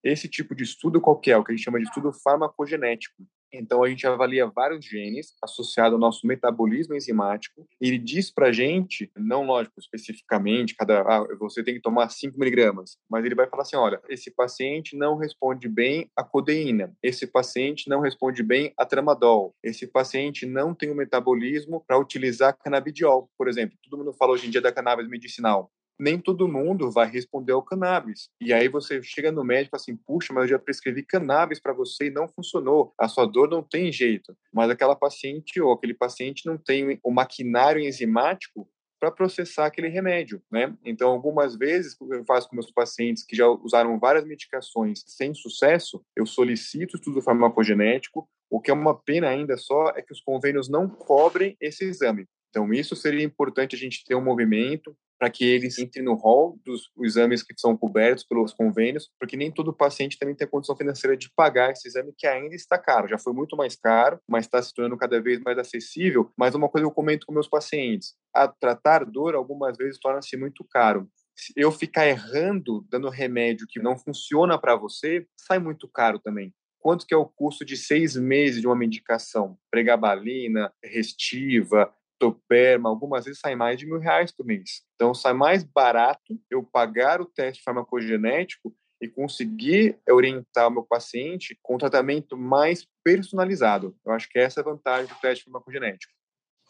Esse 0.04 0.28
tipo 0.28 0.54
de 0.54 0.64
estudo 0.64 1.00
qualquer, 1.00 1.36
o 1.38 1.44
que 1.44 1.52
a 1.52 1.56
gente 1.56 1.64
chama 1.64 1.78
de 1.78 1.86
estudo 1.86 2.12
farmacogenético. 2.12 3.22
Então, 3.52 3.82
a 3.82 3.88
gente 3.88 4.06
avalia 4.06 4.46
vários 4.46 4.84
genes 4.84 5.34
associados 5.42 5.94
ao 5.94 5.98
nosso 5.98 6.26
metabolismo 6.26 6.94
enzimático 6.94 7.66
e 7.80 7.88
ele 7.88 7.98
diz 7.98 8.30
para 8.30 8.48
a 8.48 8.52
gente, 8.52 9.10
não 9.16 9.44
lógico, 9.44 9.78
especificamente, 9.78 10.74
cada, 10.74 11.00
ah, 11.00 11.26
você 11.38 11.62
tem 11.62 11.74
que 11.74 11.80
tomar 11.80 12.08
5 12.10 12.38
miligramas, 12.38 12.98
mas 13.08 13.24
ele 13.24 13.34
vai 13.34 13.48
falar 13.48 13.62
assim, 13.62 13.76
olha, 13.76 14.00
esse 14.08 14.30
paciente 14.30 14.96
não 14.96 15.16
responde 15.16 15.68
bem 15.68 16.10
à 16.16 16.22
codeína, 16.22 16.94
esse 17.02 17.26
paciente 17.26 17.88
não 17.88 18.00
responde 18.00 18.42
bem 18.42 18.72
a 18.76 18.84
tramadol, 18.84 19.54
esse 19.62 19.86
paciente 19.86 20.46
não 20.46 20.74
tem 20.74 20.90
o 20.90 20.94
metabolismo 20.94 21.82
para 21.86 21.98
utilizar 21.98 22.56
canabidiol, 22.58 23.30
por 23.36 23.48
exemplo. 23.48 23.76
Todo 23.82 23.98
mundo 23.98 24.12
fala 24.12 24.32
hoje 24.32 24.46
em 24.46 24.50
dia 24.50 24.60
da 24.60 24.72
cannabis 24.72 25.08
medicinal 25.08 25.70
nem 25.98 26.18
todo 26.18 26.48
mundo 26.48 26.90
vai 26.90 27.10
responder 27.10 27.52
ao 27.52 27.62
cannabis. 27.62 28.28
E 28.40 28.52
aí 28.52 28.68
você 28.68 29.02
chega 29.02 29.32
no 29.32 29.44
médico 29.44 29.76
assim, 29.76 29.96
puxa, 29.96 30.32
mas 30.32 30.44
eu 30.44 30.50
já 30.50 30.58
prescrevi 30.58 31.02
cannabis 31.02 31.60
para 31.60 31.72
você 31.72 32.06
e 32.06 32.10
não 32.10 32.28
funcionou. 32.28 32.92
A 32.98 33.08
sua 33.08 33.26
dor 33.26 33.48
não 33.48 33.62
tem 33.62 33.90
jeito. 33.90 34.36
Mas 34.52 34.70
aquela 34.70 34.94
paciente 34.94 35.60
ou 35.60 35.72
aquele 35.72 35.94
paciente 35.94 36.46
não 36.46 36.56
tem 36.56 36.98
o 37.02 37.10
maquinário 37.10 37.80
enzimático 37.80 38.68
para 39.00 39.10
processar 39.10 39.66
aquele 39.66 39.88
remédio, 39.88 40.42
né? 40.50 40.76
Então, 40.84 41.10
algumas 41.10 41.56
vezes, 41.56 41.96
eu 42.00 42.24
faço 42.24 42.48
com 42.48 42.56
meus 42.56 42.70
pacientes 42.70 43.24
que 43.24 43.36
já 43.36 43.48
usaram 43.48 43.98
várias 43.98 44.24
medicações 44.24 45.04
sem 45.06 45.32
sucesso, 45.34 46.02
eu 46.16 46.26
solicito 46.26 46.96
estudo 46.96 47.22
farmacogenético. 47.22 48.28
O 48.50 48.60
que 48.60 48.70
é 48.70 48.74
uma 48.74 48.98
pena 48.98 49.28
ainda 49.28 49.56
só 49.56 49.90
é 49.90 50.02
que 50.02 50.12
os 50.12 50.20
convênios 50.20 50.68
não 50.68 50.88
cobrem 50.88 51.56
esse 51.60 51.84
exame. 51.84 52.26
Então, 52.50 52.72
isso 52.72 52.96
seria 52.96 53.22
importante 53.22 53.76
a 53.76 53.78
gente 53.78 54.04
ter 54.04 54.14
um 54.14 54.24
movimento 54.24 54.96
para 55.18 55.30
que 55.30 55.44
eles 55.44 55.78
entrem 55.78 56.04
no 56.04 56.14
rol 56.14 56.58
dos 56.64 56.90
exames 57.02 57.42
que 57.42 57.52
são 57.56 57.76
cobertos 57.76 58.24
pelos 58.24 58.52
convênios, 58.52 59.10
porque 59.18 59.36
nem 59.36 59.50
todo 59.50 59.72
paciente 59.72 60.18
também 60.18 60.34
tem 60.34 60.46
a 60.46 60.50
condição 60.50 60.76
financeira 60.76 61.16
de 61.16 61.30
pagar 61.34 61.72
esse 61.72 61.88
exame 61.88 62.14
que 62.16 62.26
ainda 62.26 62.54
está 62.54 62.78
caro. 62.78 63.08
Já 63.08 63.18
foi 63.18 63.32
muito 63.32 63.56
mais 63.56 63.74
caro, 63.74 64.20
mas 64.28 64.44
está 64.44 64.62
se 64.62 64.72
tornando 64.72 64.96
cada 64.96 65.20
vez 65.20 65.40
mais 65.40 65.58
acessível. 65.58 66.30
Mas 66.36 66.54
uma 66.54 66.68
coisa 66.68 66.86
eu 66.86 66.90
comento 66.90 67.26
com 67.26 67.32
meus 67.32 67.48
pacientes: 67.48 68.14
a 68.34 68.46
tratar 68.46 69.04
dor 69.04 69.34
algumas 69.34 69.76
vezes 69.76 69.98
torna-se 69.98 70.36
muito 70.36 70.64
caro. 70.64 71.08
Eu 71.56 71.70
ficar 71.70 72.06
errando, 72.06 72.84
dando 72.90 73.08
remédio 73.08 73.66
que 73.68 73.80
não 73.80 73.96
funciona 73.96 74.58
para 74.58 74.74
você, 74.74 75.24
sai 75.36 75.58
muito 75.58 75.88
caro 75.88 76.18
também 76.18 76.52
quanto 76.80 77.06
que 77.06 77.12
é 77.12 77.16
o 77.16 77.26
custo 77.26 77.64
de 77.64 77.76
seis 77.76 78.16
meses 78.16 78.60
de 78.60 78.66
uma 78.66 78.76
medicação, 78.76 79.58
pregabalina, 79.70 80.72
restiva, 80.82 81.92
toperma, 82.18 82.88
algumas 82.88 83.24
vezes 83.24 83.40
sai 83.40 83.54
mais 83.54 83.78
de 83.78 83.86
mil 83.86 83.98
reais 83.98 84.32
por 84.32 84.44
mês. 84.44 84.82
Então, 84.94 85.14
sai 85.14 85.32
mais 85.32 85.62
barato 85.62 86.38
eu 86.50 86.62
pagar 86.62 87.20
o 87.20 87.26
teste 87.26 87.62
farmacogenético 87.62 88.74
e 89.00 89.08
conseguir 89.08 89.96
orientar 90.08 90.68
o 90.68 90.70
meu 90.70 90.82
paciente 90.82 91.56
com 91.62 91.76
um 91.76 91.78
tratamento 91.78 92.36
mais 92.36 92.86
personalizado. 93.04 93.96
Eu 94.04 94.12
acho 94.12 94.28
que 94.28 94.38
essa 94.38 94.60
é 94.60 94.62
a 94.62 94.64
vantagem 94.64 95.06
do 95.06 95.20
teste 95.20 95.44
farmacogenético. 95.44 96.12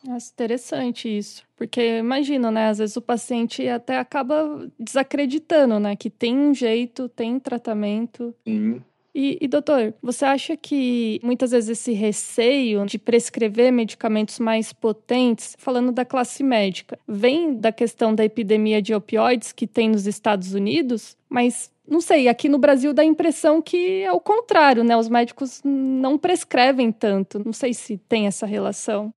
Nossa, 0.05 0.31
interessante 0.33 1.09
isso. 1.09 1.45
Porque 1.57 1.99
imagina, 1.99 2.51
né? 2.51 2.69
Às 2.69 2.79
vezes 2.79 2.97
o 2.97 3.03
paciente 3.03 3.67
até 3.69 3.99
acaba 3.99 4.71
desacreditando, 4.79 5.81
né? 5.81 5.97
Que 5.97 6.09
tem 6.09 6.37
um 6.37 6.55
jeito, 6.55 7.09
tem 7.09 7.41
tratamento. 7.41 8.35
Sim. 8.47 8.83
E, 9.21 9.37
e, 9.41 9.49
doutor, 9.49 9.93
você 10.01 10.25
acha 10.25 10.57
que 10.57 11.19
muitas 11.25 11.51
vezes 11.51 11.71
esse 11.71 11.93
receio 11.93 12.87
de 12.87 13.01
prescrever 13.01 13.73
medicamentos 13.73 14.39
mais 14.39 14.73
potentes, 14.73 15.57
falando 15.59 15.91
da 15.91 16.05
classe 16.05 16.45
médica, 16.45 16.97
vem 17.05 17.53
da 17.53 17.73
questão 17.73 18.15
da 18.15 18.25
epidemia 18.25 18.81
de 18.81 18.95
opioides 18.95 19.51
que 19.51 19.67
tem 19.67 19.89
nos 19.89 20.07
Estados 20.07 20.55
Unidos? 20.55 21.17
Mas 21.29 21.69
não 21.85 22.01
sei, 22.01 22.29
aqui 22.29 22.49
no 22.49 22.59
Brasil 22.59 22.95
dá 22.95 23.03
a 23.03 23.05
impressão 23.05 23.61
que 23.61 24.03
é 24.03 24.13
o 24.13 24.21
contrário, 24.21 24.85
né? 24.85 24.97
Os 24.97 25.09
médicos 25.09 25.63
não 25.65 26.17
prescrevem 26.17 26.93
tanto. 26.93 27.43
Não 27.45 27.53
sei 27.53 27.75
se 27.75 27.99
tem 27.99 28.29
essa 28.29 28.47
relação. 28.47 29.13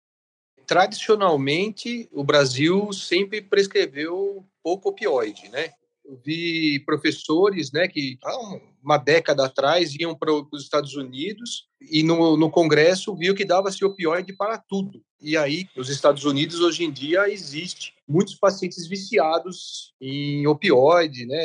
Tradicionalmente, 0.66 2.10
o 2.12 2.24
Brasil 2.24 2.92
sempre 2.92 3.40
prescreveu 3.40 4.44
pouco 4.64 4.90
opioide, 4.90 5.48
né? 5.50 5.70
Eu 6.06 6.20
vi 6.26 6.80
professores, 6.86 7.72
né, 7.72 7.88
que 7.88 8.18
há 8.24 8.38
uma 8.84 8.98
década 8.98 9.46
atrás 9.46 9.94
iam 9.96 10.16
para 10.16 10.34
os 10.34 10.64
Estados 10.64 10.96
Unidos 10.96 11.68
e 11.80 12.04
no, 12.04 12.36
no 12.36 12.50
Congresso 12.50 13.16
viu 13.16 13.36
que 13.36 13.46
dava-se 13.46 13.86
opioide 13.86 14.34
para 14.34 14.58
tudo. 14.58 15.02
E 15.22 15.38
aí, 15.38 15.68
nos 15.76 15.90
Estados 15.90 16.26
Unidos, 16.26 16.60
hoje 16.60 16.84
em 16.84 16.92
dia, 16.92 17.30
existe 17.30 17.94
muitos 18.08 18.36
pacientes 18.36 18.88
viciados 18.88 19.94
em 20.02 20.48
opioide, 20.48 21.28
né? 21.28 21.44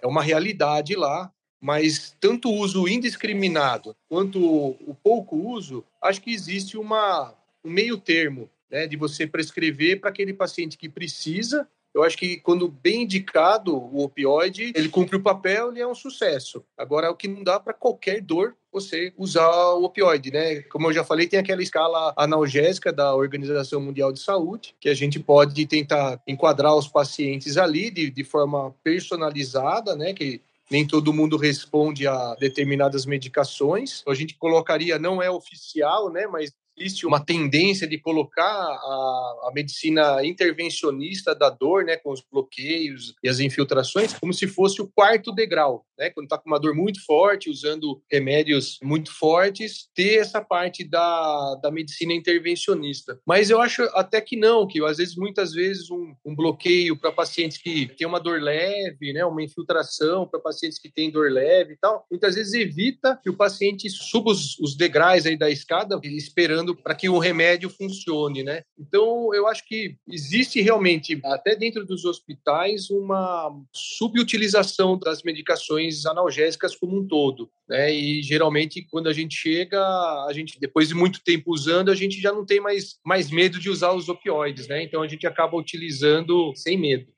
É 0.00 0.06
uma 0.06 0.22
realidade 0.22 0.94
lá. 0.94 1.30
Mas 1.60 2.16
tanto 2.20 2.48
o 2.48 2.54
uso 2.54 2.86
indiscriminado 2.86 3.96
quanto 4.08 4.38
o 4.40 4.96
pouco 5.02 5.36
uso, 5.36 5.84
acho 6.00 6.22
que 6.22 6.32
existe 6.32 6.78
uma, 6.78 7.34
um 7.64 7.70
meio 7.70 7.98
termo 7.98 8.48
né, 8.70 8.86
de 8.86 8.96
você 8.96 9.26
prescrever 9.26 10.00
para 10.00 10.10
aquele 10.10 10.32
paciente 10.32 10.78
que 10.78 10.88
precisa 10.88 11.68
eu 11.98 12.04
acho 12.04 12.16
que 12.16 12.36
quando 12.38 12.68
bem 12.68 13.02
indicado 13.02 13.76
o 13.76 14.04
opioide, 14.04 14.72
ele 14.74 14.88
cumpre 14.88 15.16
o 15.16 15.22
papel, 15.22 15.70
ele 15.70 15.80
é 15.80 15.86
um 15.86 15.94
sucesso. 15.94 16.64
Agora, 16.76 17.08
é 17.08 17.10
o 17.10 17.16
que 17.16 17.26
não 17.26 17.42
dá 17.42 17.58
para 17.58 17.74
qualquer 17.74 18.20
dor 18.20 18.54
você 18.72 19.12
usar 19.16 19.48
o 19.74 19.82
opioide, 19.82 20.30
né? 20.30 20.62
Como 20.62 20.86
eu 20.86 20.92
já 20.92 21.02
falei, 21.02 21.26
tem 21.26 21.40
aquela 21.40 21.62
escala 21.62 22.14
analgésica 22.16 22.92
da 22.92 23.14
Organização 23.14 23.80
Mundial 23.80 24.12
de 24.12 24.20
Saúde, 24.20 24.76
que 24.78 24.88
a 24.88 24.94
gente 24.94 25.18
pode 25.18 25.66
tentar 25.66 26.22
enquadrar 26.26 26.76
os 26.76 26.86
pacientes 26.86 27.56
ali 27.56 27.90
de, 27.90 28.10
de 28.10 28.22
forma 28.22 28.72
personalizada, 28.84 29.96
né? 29.96 30.12
Que 30.12 30.40
nem 30.70 30.86
todo 30.86 31.12
mundo 31.12 31.36
responde 31.36 32.06
a 32.06 32.34
determinadas 32.34 33.06
medicações. 33.06 34.04
A 34.06 34.14
gente 34.14 34.34
colocaria, 34.34 34.98
não 34.98 35.20
é 35.20 35.28
oficial, 35.30 36.12
né? 36.12 36.26
Mas 36.28 36.52
existe 36.84 37.06
uma 37.06 37.24
tendência 37.24 37.86
de 37.86 37.98
colocar 37.98 38.44
a, 38.44 39.48
a, 39.48 39.50
medicina 39.54 40.24
intervencionista 40.24 41.34
da 41.34 41.50
dor, 41.50 41.84
né, 41.84 41.96
com 41.96 42.10
os 42.10 42.22
bloqueios 42.30 43.14
e 43.22 43.28
as 43.28 43.40
infiltrações, 43.40 44.14
como 44.14 44.32
se 44.32 44.46
fosse 44.46 44.80
o 44.80 44.88
quarto 44.88 45.32
degrau, 45.32 45.84
né, 45.98 46.10
quando 46.10 46.26
está 46.26 46.38
com 46.38 46.48
uma 46.48 46.60
dor 46.60 46.74
muito 46.74 47.04
forte, 47.04 47.50
usando 47.50 48.00
remédios 48.10 48.78
muito 48.82 49.12
fortes, 49.12 49.88
ter 49.94 50.16
essa 50.16 50.40
parte 50.40 50.84
da, 50.84 51.56
da 51.62 51.70
medicina 51.70 52.12
intervencionista. 52.12 53.18
Mas 53.26 53.50
eu 53.50 53.60
acho 53.60 53.82
até 53.94 54.20
que 54.20 54.36
não, 54.36 54.66
que 54.66 54.84
às 54.84 54.98
vezes, 54.98 55.16
muitas 55.16 55.52
vezes, 55.52 55.90
um, 55.90 56.14
um 56.24 56.34
bloqueio 56.34 56.96
para 56.96 57.12
pacientes 57.12 57.58
que 57.58 57.86
têm 57.96 58.06
uma 58.06 58.20
dor 58.20 58.40
leve, 58.40 59.12
né, 59.12 59.24
uma 59.24 59.42
infiltração 59.42 60.26
para 60.26 60.40
pacientes 60.40 60.78
que 60.78 60.90
têm 60.90 61.10
dor 61.10 61.30
leve 61.30 61.74
e 61.74 61.76
tal, 61.76 62.06
muitas 62.10 62.34
vezes 62.34 62.54
evita 62.54 63.18
que 63.22 63.30
o 63.30 63.36
paciente 63.36 63.88
suba 63.90 64.30
os, 64.30 64.58
os 64.58 64.76
degraus 64.76 65.26
aí 65.26 65.36
da 65.36 65.50
escada 65.50 65.98
esperando 66.04 66.67
para 66.74 66.94
que 66.94 67.08
o 67.08 67.18
remédio 67.18 67.70
funcione, 67.70 68.42
né? 68.42 68.62
Então, 68.78 69.34
eu 69.34 69.46
acho 69.46 69.66
que 69.66 69.96
existe 70.08 70.60
realmente, 70.60 71.20
até 71.24 71.54
dentro 71.54 71.84
dos 71.84 72.04
hospitais, 72.04 72.90
uma 72.90 73.50
subutilização 73.72 74.98
das 74.98 75.22
medicações 75.22 76.06
analgésicas 76.06 76.74
como 76.74 76.98
um 76.98 77.06
todo, 77.06 77.50
né? 77.68 77.92
E 77.92 78.22
geralmente, 78.22 78.86
quando 78.90 79.08
a 79.08 79.12
gente 79.12 79.34
chega, 79.36 79.80
a 79.80 80.30
gente, 80.32 80.58
depois 80.60 80.88
de 80.88 80.94
muito 80.94 81.20
tempo 81.22 81.52
usando, 81.52 81.90
a 81.90 81.94
gente 81.94 82.20
já 82.20 82.32
não 82.32 82.44
tem 82.44 82.60
mais, 82.60 82.96
mais 83.04 83.30
medo 83.30 83.58
de 83.58 83.70
usar 83.70 83.92
os 83.92 84.08
opioides, 84.08 84.68
né? 84.68 84.82
Então, 84.82 85.02
a 85.02 85.08
gente 85.08 85.26
acaba 85.26 85.56
utilizando 85.56 86.52
sem 86.54 86.78
medo 86.78 87.17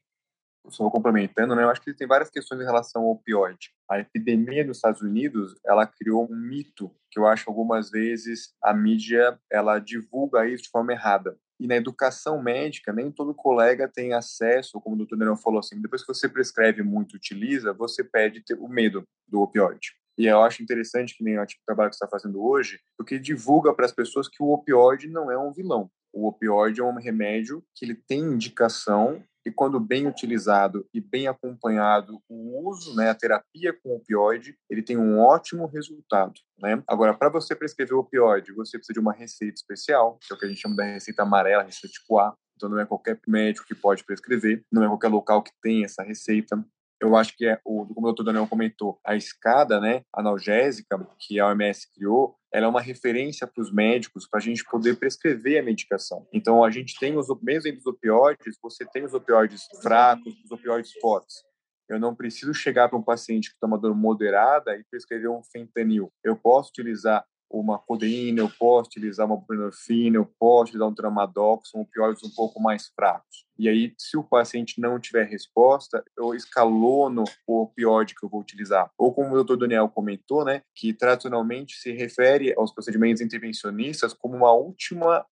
só 0.70 0.88
complementando, 0.90 1.54
né, 1.54 1.62
eu 1.62 1.70
acho 1.70 1.80
que 1.80 1.92
tem 1.92 2.06
várias 2.06 2.30
questões 2.30 2.61
em 2.61 2.64
relação 2.64 3.02
ao 3.02 3.12
opioide. 3.12 3.70
A 3.88 3.98
epidemia 3.98 4.64
nos 4.64 4.78
Estados 4.78 5.02
Unidos, 5.02 5.54
ela 5.64 5.87
criou 5.87 6.26
um 6.30 6.37
mito 6.37 6.90
que 7.11 7.18
eu 7.18 7.26
acho 7.26 7.48
algumas 7.48 7.90
vezes 7.90 8.54
a 8.62 8.72
mídia 8.72 9.38
ela 9.50 9.78
divulga 9.78 10.46
isso 10.46 10.64
de 10.64 10.70
forma 10.70 10.92
errada. 10.92 11.37
E 11.59 11.66
na 11.66 11.76
educação 11.76 12.42
médica, 12.42 12.92
nem 12.92 13.11
todo 13.11 13.35
colega 13.35 13.87
tem 13.87 14.14
acesso, 14.14 14.80
como 14.80 14.94
o 14.94 14.98
doutor 14.98 15.18
Daniel 15.18 15.37
falou 15.37 15.59
assim, 15.59 15.80
depois 15.80 16.02
que 16.02 16.09
você 16.09 16.28
prescreve 16.28 16.83
muito, 16.83 17.16
utiliza, 17.16 17.72
você 17.72 18.02
perde 18.02 18.42
o 18.59 18.68
medo 18.68 19.04
do 19.28 19.42
opioide. 19.42 19.92
E 20.16 20.26
eu 20.26 20.42
acho 20.42 20.62
interessante 20.62 21.16
que 21.16 21.24
nem 21.24 21.38
o 21.38 21.46
tipo 21.46 21.61
de 21.61 21.66
trabalho 21.66 21.90
que 21.90 21.96
você 21.96 22.04
está 22.04 22.18
fazendo 22.18 22.42
hoje, 22.42 22.80
porque 22.96 23.18
divulga 23.18 23.74
para 23.74 23.87
as 23.87 23.92
pessoas 23.92 24.28
que 24.28 24.42
o 24.42 24.52
opioide 24.52 25.09
não 25.09 25.30
é 25.30 25.38
um 25.38 25.52
vilão. 25.52 25.90
O 26.12 26.27
opioide 26.29 26.81
é 26.81 26.85
um 26.85 26.99
remédio 26.99 27.64
que 27.75 27.85
ele 27.85 27.94
tem 27.94 28.20
indicação 28.20 29.23
e 29.46 29.51
quando 29.51 29.81
bem 29.81 30.07
utilizado 30.07 30.87
e 30.92 31.01
bem 31.01 31.27
acompanhado 31.27 32.20
o 32.29 32.68
uso, 32.68 32.94
né, 32.94 33.09
a 33.09 33.14
terapia 33.14 33.73
com 33.83 33.96
opioide, 33.96 34.55
ele 34.68 34.83
tem 34.83 34.99
um 34.99 35.18
ótimo 35.18 35.66
resultado. 35.66 36.35
Né? 36.59 36.83
Agora, 36.87 37.14
para 37.14 37.31
você 37.31 37.57
prescrever 37.57 37.96
opioide, 37.96 38.53
você 38.53 38.77
precisa 38.77 38.92
de 38.92 39.01
uma 39.01 39.14
receita 39.14 39.55
especial, 39.55 40.18
que 40.20 40.33
é 40.33 40.37
o 40.37 40.38
que 40.38 40.44
a 40.44 40.49
gente 40.49 40.61
chama 40.61 40.77
da 40.77 40.85
receita 40.85 41.23
amarela, 41.23 41.62
receita 41.62 41.88
tipo 41.88 42.18
A. 42.18 42.35
Então, 42.55 42.68
não 42.68 42.79
é 42.79 42.85
qualquer 42.85 43.18
médico 43.27 43.66
que 43.66 43.75
pode 43.75 44.05
prescrever, 44.05 44.62
não 44.70 44.85
é 44.85 44.87
qualquer 44.87 45.09
local 45.09 45.42
que 45.42 45.53
tem 45.62 45.85
essa 45.85 46.03
receita 46.03 46.62
eu 47.01 47.17
acho 47.17 47.37
que 47.37 47.47
é 47.47 47.61
o 47.65 47.87
como 47.87 48.07
o 48.07 48.11
doutor 48.11 48.25
Daniel 48.25 48.47
comentou, 48.47 48.99
a 49.05 49.17
escada, 49.17 49.81
né, 49.81 50.03
analgésica 50.15 50.99
que 51.19 51.41
a 51.41 51.49
OMS 51.49 51.91
criou, 51.93 52.37
ela 52.53 52.67
é 52.67 52.69
uma 52.69 52.81
referência 52.81 53.47
para 53.47 53.63
os 53.63 53.73
médicos 53.73 54.29
para 54.29 54.39
a 54.39 54.43
gente 54.43 54.65
poder 54.65 54.97
prescrever 54.97 55.61
a 55.61 55.63
medicação. 55.63 56.27
Então 56.33 56.65
a 56.65 56.71
gente 56.71 56.99
tem 56.99 57.17
os 57.17 57.27
mesmo 57.43 57.69
entre 57.69 57.81
os 57.81 57.87
opioides, 57.87 58.59
você 58.63 58.85
tem 58.85 59.05
os 59.05 59.15
opioides 59.15 59.67
fracos, 59.83 60.35
os 60.45 60.51
opioides 60.51 60.93
fortes. 61.01 61.43
Eu 61.89 61.99
não 61.99 62.15
preciso 62.15 62.55
chegar 62.55 62.89
para 62.89 62.99
um 62.99 63.03
paciente 63.03 63.51
que 63.51 63.59
toma 63.61 63.79
dor 63.79 63.95
moderada 63.97 64.77
e 64.77 64.85
prescrever 64.85 65.29
um 65.29 65.43
fentanil. 65.43 66.13
Eu 66.23 66.37
posso 66.37 66.71
utilizar 66.71 67.25
uma 67.51 67.79
codeína, 67.79 68.41
eu 68.41 68.51
posso 68.59 68.89
utilizar 68.89 69.27
uma 69.27 69.37
buprenorfina, 69.37 70.17
eu 70.17 70.27
posso 70.39 70.65
utilizar 70.65 70.89
um 70.89 70.95
tramadol, 70.95 71.59
que 71.59 71.69
são 71.69 71.81
opioides 71.81 72.23
um 72.23 72.31
pouco 72.31 72.61
mais 72.61 72.89
fracos. 72.95 73.45
E 73.59 73.69
aí, 73.69 73.93
se 73.99 74.17
o 74.17 74.25
paciente 74.25 74.81
não 74.81 74.99
tiver 74.99 75.25
resposta, 75.25 76.03
eu 76.17 76.35
escalono 76.35 77.25
o 77.47 77.63
opioide 77.63 78.15
que 78.15 78.25
eu 78.25 78.29
vou 78.31 78.41
utilizar. 78.41 78.91
Ou 78.97 79.13
como 79.13 79.33
o 79.33 79.35
doutor 79.35 79.59
Daniel 79.59 79.89
comentou, 79.89 80.45
né, 80.47 80.63
que 80.75 80.95
tradicionalmente 80.95 81.77
se 81.77 81.93
refere 81.93 82.55
aos 82.57 82.73
procedimentos 82.73 83.21
intervencionistas 83.21 84.15
como 84.15 84.35
uma 84.35 84.53
última 84.53 85.27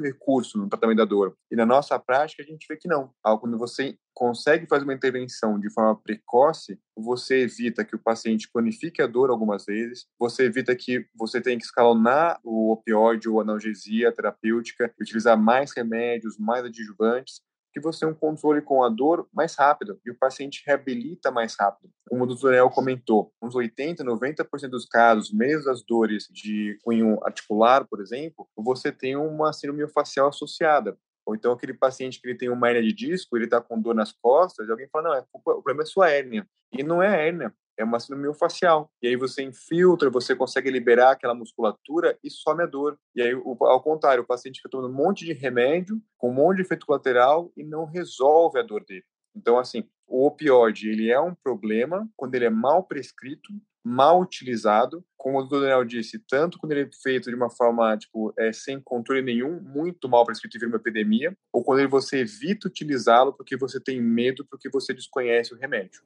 recurso 0.00 0.56
no 0.56 0.68
tratamento 0.68 0.98
da 0.98 1.04
dor. 1.04 1.36
E 1.50 1.56
na 1.56 1.66
nossa 1.66 1.98
prática, 1.98 2.42
a 2.42 2.46
gente 2.46 2.66
vê 2.66 2.76
que 2.76 2.88
não. 2.88 3.10
Quando 3.40 3.58
você 3.58 3.98
consegue 4.14 4.66
fazer 4.66 4.84
uma 4.84 4.94
intervenção 4.94 5.58
de 5.58 5.70
forma 5.72 5.96
precoce, 5.96 6.78
você 6.96 7.42
evita 7.42 7.84
que 7.84 7.96
o 7.96 7.98
paciente 7.98 8.48
cronifique 8.50 9.02
a 9.02 9.06
dor 9.06 9.30
algumas 9.30 9.64
vezes, 9.64 10.06
você 10.18 10.44
evita 10.44 10.74
que 10.76 11.06
você 11.14 11.40
tenha 11.40 11.58
que 11.58 11.64
escalonar 11.64 12.38
o 12.44 12.72
opioide 12.72 13.28
ou 13.28 13.40
analgesia 13.40 14.12
terapêutica, 14.12 14.94
utilizar 15.00 15.36
mais 15.36 15.72
remédios, 15.72 16.38
mais 16.38 16.64
adjuvantes, 16.64 17.42
que 17.74 17.80
você 17.80 18.06
um 18.06 18.14
controle 18.14 18.62
com 18.62 18.84
a 18.84 18.88
dor 18.88 19.28
mais 19.34 19.56
rápido 19.56 19.98
e 20.06 20.10
o 20.10 20.16
paciente 20.16 20.62
reabilita 20.64 21.32
mais 21.32 21.56
rápido. 21.58 21.90
Como 22.08 22.22
o 22.22 22.26
doutor 22.26 22.54
El 22.54 22.70
comentou, 22.70 23.32
uns 23.42 23.56
80, 23.56 24.04
90% 24.04 24.68
dos 24.68 24.86
casos, 24.86 25.32
mesmo 25.32 25.68
as 25.68 25.82
dores 25.82 26.28
de 26.30 26.78
cunho 26.84 27.18
articular, 27.24 27.84
por 27.84 28.00
exemplo, 28.00 28.48
você 28.56 28.92
tem 28.92 29.16
uma 29.16 29.52
síndrome 29.52 29.88
facial 29.88 30.28
associada. 30.28 30.96
Ou 31.26 31.34
então 31.34 31.52
aquele 31.52 31.74
paciente 31.74 32.20
que 32.20 32.28
ele 32.28 32.36
tem 32.36 32.48
uma 32.48 32.68
hérnia 32.68 32.82
de 32.82 32.92
disco, 32.92 33.36
ele 33.36 33.46
está 33.46 33.60
com 33.60 33.80
dor 33.80 33.94
nas 33.94 34.12
costas, 34.12 34.68
e 34.68 34.70
alguém 34.70 34.88
fala, 34.88 35.08
não, 35.08 35.14
é, 35.14 35.24
o 35.32 35.40
problema 35.40 35.82
é 35.82 35.86
sua 35.86 36.10
hérnia. 36.10 36.46
E 36.72 36.82
não 36.82 37.02
é 37.02 37.26
hérnia, 37.26 37.54
é 37.76 37.84
uma 37.84 38.00
síndrome 38.00 38.32
facial. 38.34 38.90
E 39.02 39.08
aí 39.08 39.16
você 39.16 39.42
infiltra, 39.42 40.10
você 40.10 40.34
consegue 40.34 40.70
liberar 40.70 41.12
aquela 41.12 41.34
musculatura 41.34 42.18
e 42.22 42.30
some 42.30 42.62
a 42.62 42.66
dor. 42.66 42.98
E 43.14 43.22
aí, 43.22 43.32
ao 43.32 43.82
contrário, 43.82 44.22
o 44.22 44.26
paciente 44.26 44.56
fica 44.56 44.68
tomando 44.68 44.92
um 44.92 44.96
monte 44.96 45.24
de 45.24 45.32
remédio, 45.32 46.00
com 46.18 46.30
um 46.30 46.34
monte 46.34 46.56
de 46.56 46.62
efeito 46.62 46.86
colateral 46.86 47.52
e 47.56 47.64
não 47.64 47.84
resolve 47.84 48.58
a 48.58 48.62
dor 48.62 48.84
dele. 48.84 49.04
Então, 49.34 49.58
assim, 49.58 49.84
o 50.06 50.26
opioide, 50.26 50.88
ele 50.88 51.10
é 51.10 51.20
um 51.20 51.34
problema 51.34 52.08
quando 52.16 52.34
ele 52.34 52.44
é 52.44 52.50
mal 52.50 52.84
prescrito, 52.84 53.52
mal 53.84 54.20
utilizado, 54.20 55.04
como 55.16 55.38
o 55.38 55.44
Daniel 55.44 55.84
disse, 55.84 56.18
tanto 56.18 56.58
quando 56.58 56.72
ele 56.72 56.88
é 56.88 56.90
feito 57.02 57.28
de 57.28 57.36
uma 57.36 57.50
forma 57.50 57.96
tipo 57.98 58.32
é, 58.38 58.52
sem 58.52 58.80
controle 58.80 59.20
nenhum, 59.20 59.60
muito 59.60 60.08
mal 60.08 60.24
prescrito 60.24 60.56
e 60.56 60.58
vira 60.58 60.70
uma 60.70 60.78
epidemia, 60.78 61.36
ou 61.52 61.62
quando 61.62 61.86
você 61.88 62.20
evita 62.20 62.66
utilizá-lo 62.66 63.32
porque 63.32 63.56
você 63.56 63.78
tem 63.78 64.00
medo, 64.00 64.44
porque 64.46 64.70
você 64.70 64.94
desconhece 64.94 65.52
o 65.52 65.58
remédio. 65.58 66.02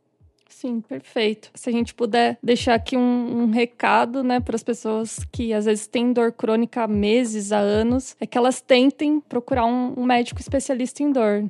Sim, 0.49 0.81
perfeito. 0.81 1.51
Se 1.55 1.69
a 1.69 1.73
gente 1.73 1.95
puder 1.95 2.39
deixar 2.43 2.75
aqui 2.75 2.97
um, 2.97 3.43
um 3.43 3.51
recado, 3.51 4.25
né, 4.25 4.41
para 4.41 4.57
as 4.57 4.63
pessoas 4.63 5.21
que 5.31 5.53
às 5.53 5.67
vezes 5.67 5.87
têm 5.87 6.13
dor 6.13 6.33
crônica 6.33 6.83
há 6.83 6.89
meses, 6.89 7.53
há 7.53 7.59
anos, 7.59 8.17
é 8.19 8.27
que 8.27 8.37
elas 8.37 8.61
tentem 8.61 9.21
procurar 9.21 9.67
um, 9.67 9.95
um 9.97 10.05
médico 10.05 10.41
especialista 10.41 11.03
em 11.03 11.13
dor. 11.13 11.49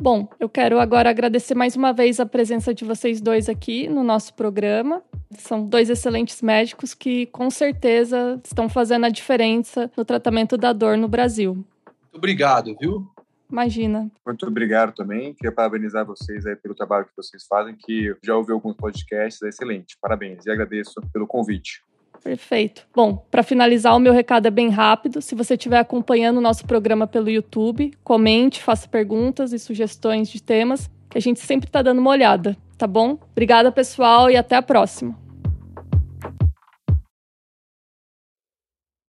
Bom, 0.00 0.26
eu 0.40 0.48
quero 0.48 0.80
agora 0.80 1.10
agradecer 1.10 1.54
mais 1.54 1.76
uma 1.76 1.92
vez 1.92 2.18
a 2.18 2.24
presença 2.24 2.72
de 2.72 2.86
vocês 2.86 3.20
dois 3.20 3.50
aqui 3.50 3.86
no 3.86 4.02
nosso 4.02 4.32
programa. 4.32 5.02
São 5.32 5.62
dois 5.62 5.90
excelentes 5.90 6.40
médicos 6.40 6.94
que, 6.94 7.26
com 7.26 7.50
certeza, 7.50 8.40
estão 8.42 8.66
fazendo 8.66 9.04
a 9.04 9.10
diferença 9.10 9.92
no 9.94 10.02
tratamento 10.02 10.56
da 10.56 10.72
dor 10.72 10.96
no 10.96 11.06
Brasil. 11.06 11.52
Muito 11.54 12.16
obrigado, 12.16 12.74
viu? 12.80 13.06
Imagina. 13.52 14.10
Muito 14.24 14.46
obrigado 14.46 14.94
também. 14.94 15.34
Queria 15.34 15.52
parabenizar 15.52 16.06
vocês 16.06 16.46
aí 16.46 16.56
pelo 16.56 16.74
trabalho 16.74 17.04
que 17.04 17.12
vocês 17.14 17.44
fazem, 17.46 17.76
que 17.76 18.16
já 18.24 18.34
ouvi 18.34 18.52
alguns 18.52 18.76
podcasts, 18.76 19.42
é 19.42 19.50
excelente. 19.50 19.98
Parabéns 20.00 20.46
e 20.46 20.50
agradeço 20.50 20.94
pelo 21.12 21.26
convite. 21.26 21.82
Perfeito. 22.22 22.86
Bom, 22.94 23.24
para 23.30 23.42
finalizar, 23.42 23.96
o 23.96 24.00
meu 24.00 24.12
recado 24.12 24.46
é 24.46 24.50
bem 24.50 24.68
rápido. 24.68 25.22
Se 25.22 25.34
você 25.34 25.54
estiver 25.54 25.78
acompanhando 25.78 26.38
o 26.38 26.40
nosso 26.40 26.66
programa 26.66 27.06
pelo 27.06 27.30
YouTube, 27.30 27.92
comente, 28.04 28.62
faça 28.62 28.88
perguntas 28.88 29.52
e 29.52 29.58
sugestões 29.58 30.28
de 30.28 30.42
temas, 30.42 30.90
que 31.08 31.18
a 31.18 31.20
gente 31.20 31.40
sempre 31.40 31.68
está 31.68 31.82
dando 31.82 31.98
uma 31.98 32.10
olhada, 32.10 32.56
tá 32.76 32.86
bom? 32.86 33.18
Obrigada, 33.32 33.72
pessoal, 33.72 34.30
e 34.30 34.36
até 34.36 34.56
a 34.56 34.62
próxima. 34.62 35.29